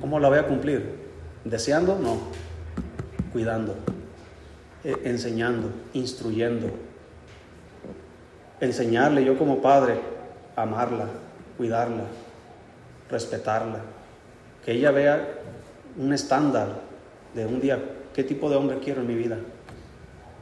[0.00, 0.98] ¿Cómo la voy a cumplir?
[1.44, 1.96] ¿Deseando?
[1.98, 2.16] No.
[3.32, 3.76] Cuidando,
[4.82, 6.68] eh, enseñando, instruyendo.
[8.60, 10.00] Enseñarle yo como padre,
[10.56, 11.06] amarla,
[11.56, 12.04] cuidarla,
[13.12, 13.80] respetarla,
[14.64, 15.38] que ella vea
[15.96, 16.80] un estándar
[17.34, 17.78] de un día,
[18.14, 19.38] qué tipo de hombre quiero en mi vida.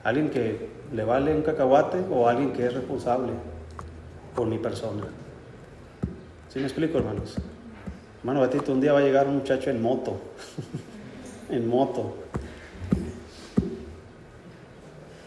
[0.05, 3.33] Alguien que le vale un cacahuate o alguien que es responsable
[4.35, 5.03] por mi persona.
[6.49, 7.37] ¿Sí me explico, hermanos?
[8.21, 10.21] Hermano Betito, un día va a llegar un muchacho en moto,
[11.51, 12.15] en moto.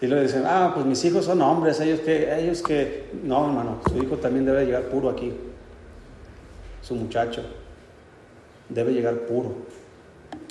[0.01, 3.79] Y le dicen, ah, pues mis hijos son hombres, ellos que, ellos que, no, hermano,
[3.89, 5.31] su hijo también debe llegar puro aquí
[6.83, 7.41] su muchacho.
[8.69, 9.53] Debe llegar puro.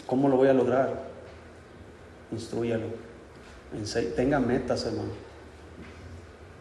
[0.06, 1.02] ¿Cómo lo voy a lograr?
[2.32, 2.86] Instruyalo.
[4.16, 5.10] Tenga metas, hermano.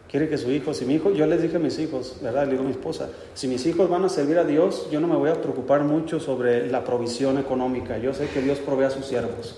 [0.08, 2.44] Quiere que su hijo, si mi hijo, yo les dije a mis hijos, ¿verdad?
[2.44, 5.08] Le digo a mi esposa, si mis hijos van a servir a Dios, yo no
[5.08, 7.96] me voy a preocupar mucho sobre la provisión económica.
[7.96, 9.56] Yo sé que Dios provee a sus siervos.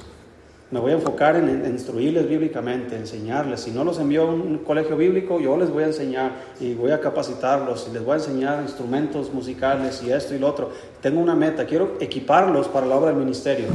[0.71, 3.61] Me voy a enfocar en, instruirles bíblicamente, enseñarles.
[3.61, 6.91] Si no los envío a un colegio bíblico, yo les voy a enseñar y voy
[6.91, 10.71] a capacitarlos y les voy a enseñar instrumentos musicales y esto y lo otro.
[11.01, 13.67] Tengo una meta, quiero equiparlos para la obra del ministerio.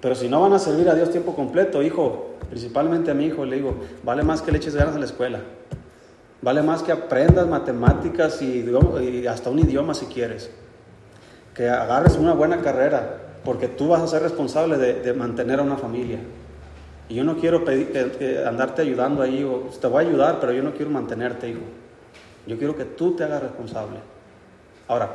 [0.00, 3.44] Pero si no van a servir a Dios tiempo completo, hijo, principalmente a mi hijo,
[3.44, 5.40] le digo, vale más que le eches ganas a la escuela.
[6.40, 8.70] Vale más que aprendas matemáticas y,
[9.00, 10.50] y hasta un idioma si quieres.
[11.54, 15.76] Que agarres una buena carrera, porque tú vas a ser responsable de, mantener a una
[15.76, 16.18] familia.
[17.08, 20.62] Y yo no quiero pedir, andarte ayudando ahí, o te voy a ayudar, pero yo
[20.62, 21.60] no quiero mantenerte, hijo.
[22.46, 23.98] Yo quiero que tú te hagas responsable.
[24.88, 25.10] Ahora,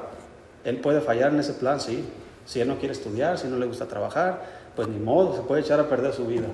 [0.64, 2.06] él puede fallar en ese plan, sí.
[2.46, 4.44] Si él no quiere estudiar, si no le gusta trabajar,
[4.76, 6.48] pues ni modo, se puede echar a perder su vida.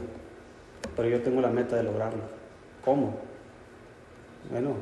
[0.95, 2.21] Pero yo tengo la meta de lograrlo.
[2.83, 3.15] ¿Cómo?
[4.49, 4.75] Bueno,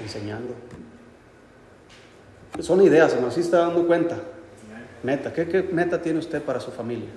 [0.00, 0.54] enseñando.
[2.60, 4.16] Son ideas, hermano, sí está dando cuenta.
[5.02, 5.32] Meta.
[5.32, 7.08] ¿Qué, meta tiene usted para su familia?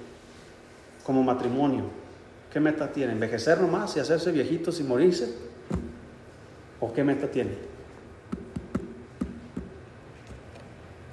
[1.03, 1.83] Como matrimonio.
[2.51, 3.13] ¿Qué meta tiene?
[3.13, 5.35] ¿Envejecer nomás y hacerse viejitos y morirse?
[6.79, 7.51] ¿O qué meta tiene?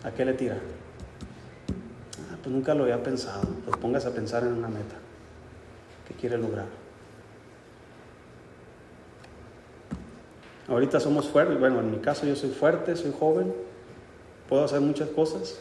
[0.04, 0.56] ¿A qué le tira?
[2.30, 3.48] Ah, pues nunca lo había pensado.
[3.64, 4.96] Pues póngase a pensar en una meta.
[6.08, 6.66] ¿Qué quiere lograr?
[10.68, 11.60] Ahorita somos fuertes.
[11.60, 13.52] Bueno, en mi caso yo soy fuerte, soy joven.
[14.48, 15.58] Puedo hacer muchas cosas.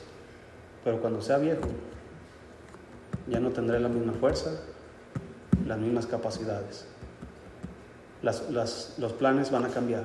[0.83, 1.67] Pero cuando sea viejo,
[3.27, 4.51] ya no tendré la misma fuerza,
[5.65, 6.85] las mismas capacidades.
[8.21, 10.03] los planes van a cambiar.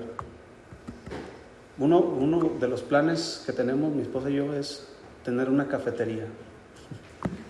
[1.79, 4.89] Uno, uno, de los planes que tenemos mi esposa y yo es
[5.25, 6.27] tener una cafetería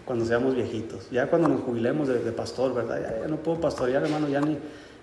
[0.04, 1.10] cuando seamos viejitos.
[1.10, 3.20] Ya cuando nos jubilemos de, pastor, ¿verdad?
[3.22, 4.58] Ya, no puedo pastorear, hermano, ya, ni,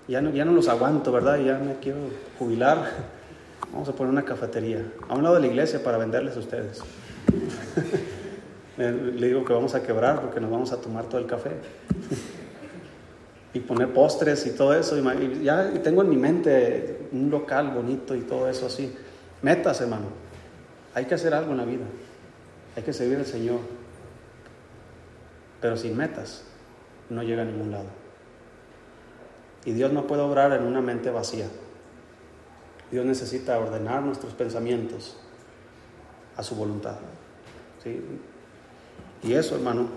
[0.07, 1.39] ya, no, ya no los aguanto, ¿verdad?
[1.39, 1.99] Ya me quiero
[2.39, 2.89] jubilar.
[3.71, 6.81] Vamos a poner una cafetería a un lado de la iglesia para venderles a ustedes.
[8.77, 11.51] Le digo que vamos a quebrar porque nos vamos a tomar todo el café.
[13.53, 14.97] y poner postres y todo eso.
[14.97, 18.93] Y ya tengo en mi mente un local bonito y todo eso así.
[19.41, 20.07] Metas, hermano.
[20.95, 21.85] Hay que hacer algo en la vida.
[22.75, 23.59] Hay que servir al Señor.
[25.61, 26.43] Pero sin metas
[27.09, 27.87] no llega a ningún lado.
[29.65, 31.47] Y Dios no puede obrar en una mente vacía.
[32.91, 35.17] Dios necesita ordenar nuestros pensamientos
[36.37, 36.95] a su voluntad.
[37.83, 38.01] ¿Sí?
[39.23, 39.87] Y eso, hermano,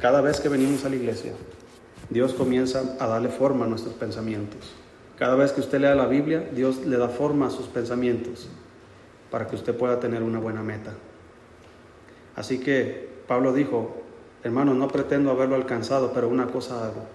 [0.00, 1.32] cada vez que venimos a la iglesia,
[2.10, 4.72] Dios comienza a darle forma a nuestros pensamientos.
[5.18, 8.48] Cada vez que usted lea la Biblia, Dios le da forma a sus pensamientos
[9.30, 10.92] para que usted pueda tener una buena meta.
[12.36, 14.02] Así que Pablo dijo,
[14.44, 17.06] hermano, no pretendo haberlo alcanzado, pero una cosa hago,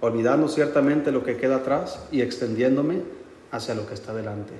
[0.00, 3.02] olvidando ciertamente lo que queda atrás y extendiéndome
[3.52, 4.52] hacia lo que está delante,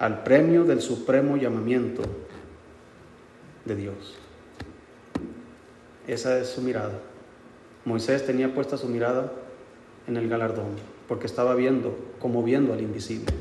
[0.00, 2.00] al premio del supremo llamamiento
[3.66, 4.16] de Dios.
[6.08, 6.98] Esa es su mirada.
[7.84, 9.30] Moisés tenía puesta su mirada
[10.08, 10.70] en el galardón,
[11.06, 13.32] porque estaba viendo, como viendo al invisible.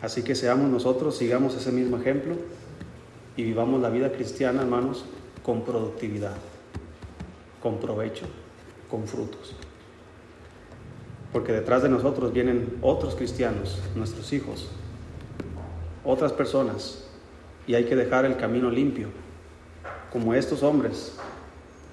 [0.00, 2.34] Así que seamos nosotros, sigamos ese mismo ejemplo
[3.36, 5.04] y vivamos la vida cristiana, hermanos,
[5.42, 6.36] con productividad,
[7.62, 8.24] con provecho,
[8.90, 9.54] con frutos.
[11.34, 14.70] Porque detrás de nosotros vienen otros cristianos, nuestros hijos,
[16.08, 17.04] otras personas,
[17.66, 19.08] y hay que dejar el camino limpio,
[20.10, 21.14] como estos hombres,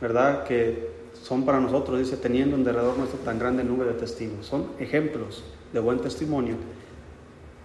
[0.02, 0.46] ¿verdad?
[0.46, 0.90] Que
[1.22, 4.46] son para nosotros, dice, teniendo en derredor nuestro tan grande nube de testigos.
[4.46, 5.44] Son ejemplos
[5.74, 6.56] de buen testimonio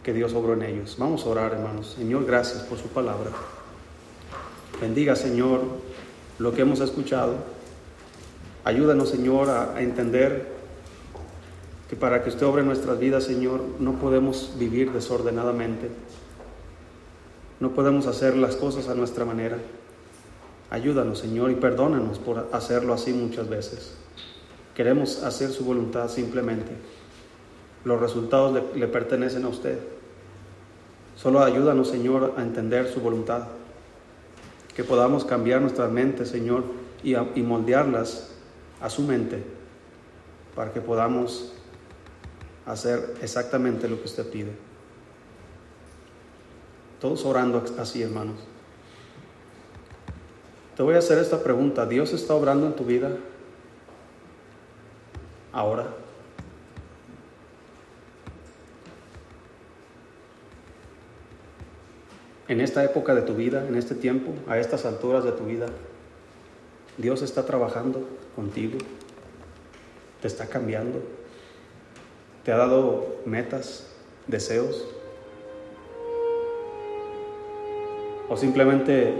[0.02, 0.96] que Dios obró en ellos.
[0.98, 1.94] Vamos a orar, hermanos.
[1.96, 3.30] Señor, gracias por su palabra.
[4.80, 5.60] Bendiga, Señor,
[6.38, 7.34] lo que hemos escuchado.
[8.64, 10.48] Ayúdanos, Señor, a, entender
[11.88, 15.90] que para que usted obre nuestras vidas, Señor, no podemos vivir desordenadamente.
[17.60, 19.58] No podemos hacer las cosas a nuestra manera.
[20.70, 23.92] Ayúdanos, Señor, y perdónanos por hacerlo así muchas veces.
[24.74, 26.72] Queremos hacer su voluntad simplemente.
[27.84, 29.78] Los resultados le, pertenecen a usted.
[31.16, 33.48] Solo ayúdanos, Señor, a entender su voluntad.
[34.74, 36.64] Que podamos cambiar nuestras mentes, Señor,
[37.02, 38.30] y, moldearlas
[38.80, 39.42] a su mente
[40.54, 41.52] para que podamos
[42.64, 44.69] hacer exactamente lo que usted pide.
[47.00, 48.36] Todos orando así, hermanos.
[50.76, 51.86] Te voy a hacer esta pregunta.
[51.86, 53.16] ¿Dios está obrando en tu vida
[55.52, 55.88] ahora?
[62.48, 65.66] En esta época de tu vida, en este tiempo, a estas alturas de tu vida,
[66.98, 68.76] Dios está trabajando contigo,
[70.20, 71.00] te está cambiando,
[72.44, 73.86] te ha dado metas,
[74.26, 74.84] deseos,
[78.30, 79.12] o simplemente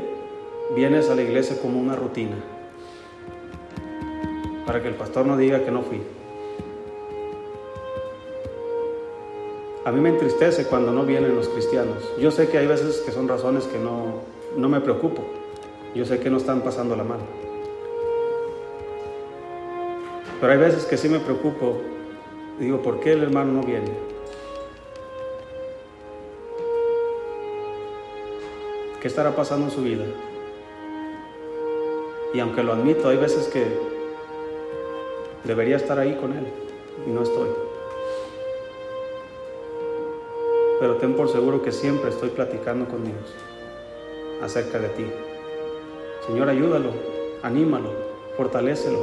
[0.75, 2.37] vienes a la iglesia como una rutina,
[4.65, 6.01] para que el pastor no diga que no fui.
[9.85, 11.97] A mí me entristece cuando no vienen los cristianos.
[12.21, 14.21] Yo sé que hay veces que son razones que no,
[14.57, 15.23] no me preocupo.
[15.95, 17.25] Yo sé que no están pasando la mano.
[20.41, 21.79] Pero hay veces que sí me preocupo.
[22.61, 24.10] Digo, ¿por qué el hermano no viene?
[29.01, 30.05] ¿Qué estará pasando en su vida?
[32.35, 33.67] Y aunque lo admito, hay veces que
[35.45, 36.47] debería estar ahí con Él
[37.07, 37.49] y no estoy.
[40.81, 43.35] Pero ten por seguro que siempre estoy platicando con Dios
[44.43, 45.07] acerca de ti.
[46.27, 46.91] Señor, ayúdalo,
[47.43, 47.93] anímalo,
[48.37, 48.99] fortalécelo,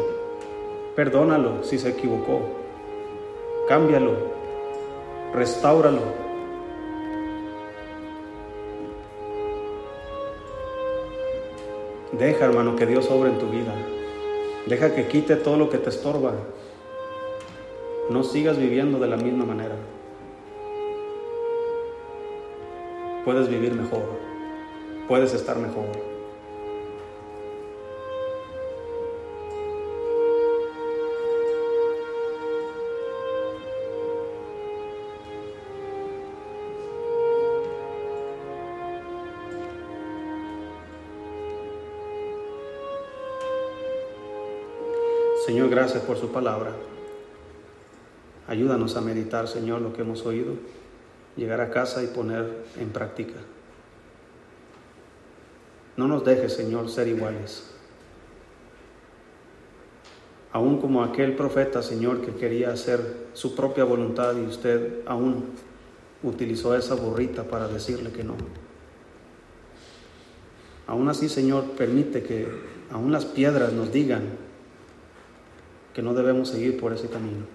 [0.96, 2.42] perdónalo si se equivocó,
[3.68, 4.14] cámbialo,
[5.34, 6.27] restáuralo
[12.20, 13.74] Deja, hermano, que Dios obre en tu vida.
[14.66, 16.34] Deja que quite todo lo que te estorba.
[18.10, 19.76] No sigas viviendo de la misma manera.
[23.24, 24.02] Puedes vivir mejor.
[25.08, 26.17] Puedes estar mejor.
[45.58, 46.72] Señor, gracias por su palabra.
[48.48, 50.54] Ayúdanos a meditar, Señor, lo que hemos oído,
[51.36, 53.34] llegar a casa y poner en práctica.
[55.96, 57.72] No nos dejes, Señor, ser iguales.
[60.52, 65.44] Aún como aquel profeta, Señor, que quería hacer su propia voluntad y usted aún
[66.22, 68.36] utilizó esa burrita para decirle que no.
[70.86, 72.48] Aún así, Señor, permite que
[72.92, 74.46] aún las piedras nos digan
[75.98, 77.48] que no debemos seguir por ese camino.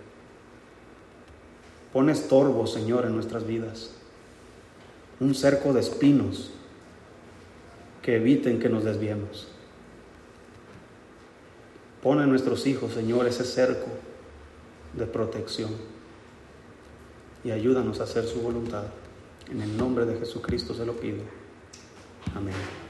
[1.92, 3.92] Pon estorbo, Señor, en nuestras vidas.
[5.20, 6.50] Un cerco de espinos
[8.02, 9.46] que eviten que nos desviemos.
[12.02, 13.92] Pon en nuestros hijos, Señor, ese cerco
[14.94, 15.70] de protección
[17.44, 18.86] y ayúdanos a hacer su voluntad.
[19.52, 21.22] En el nombre de Jesucristo se lo pido.
[22.34, 22.81] Amén.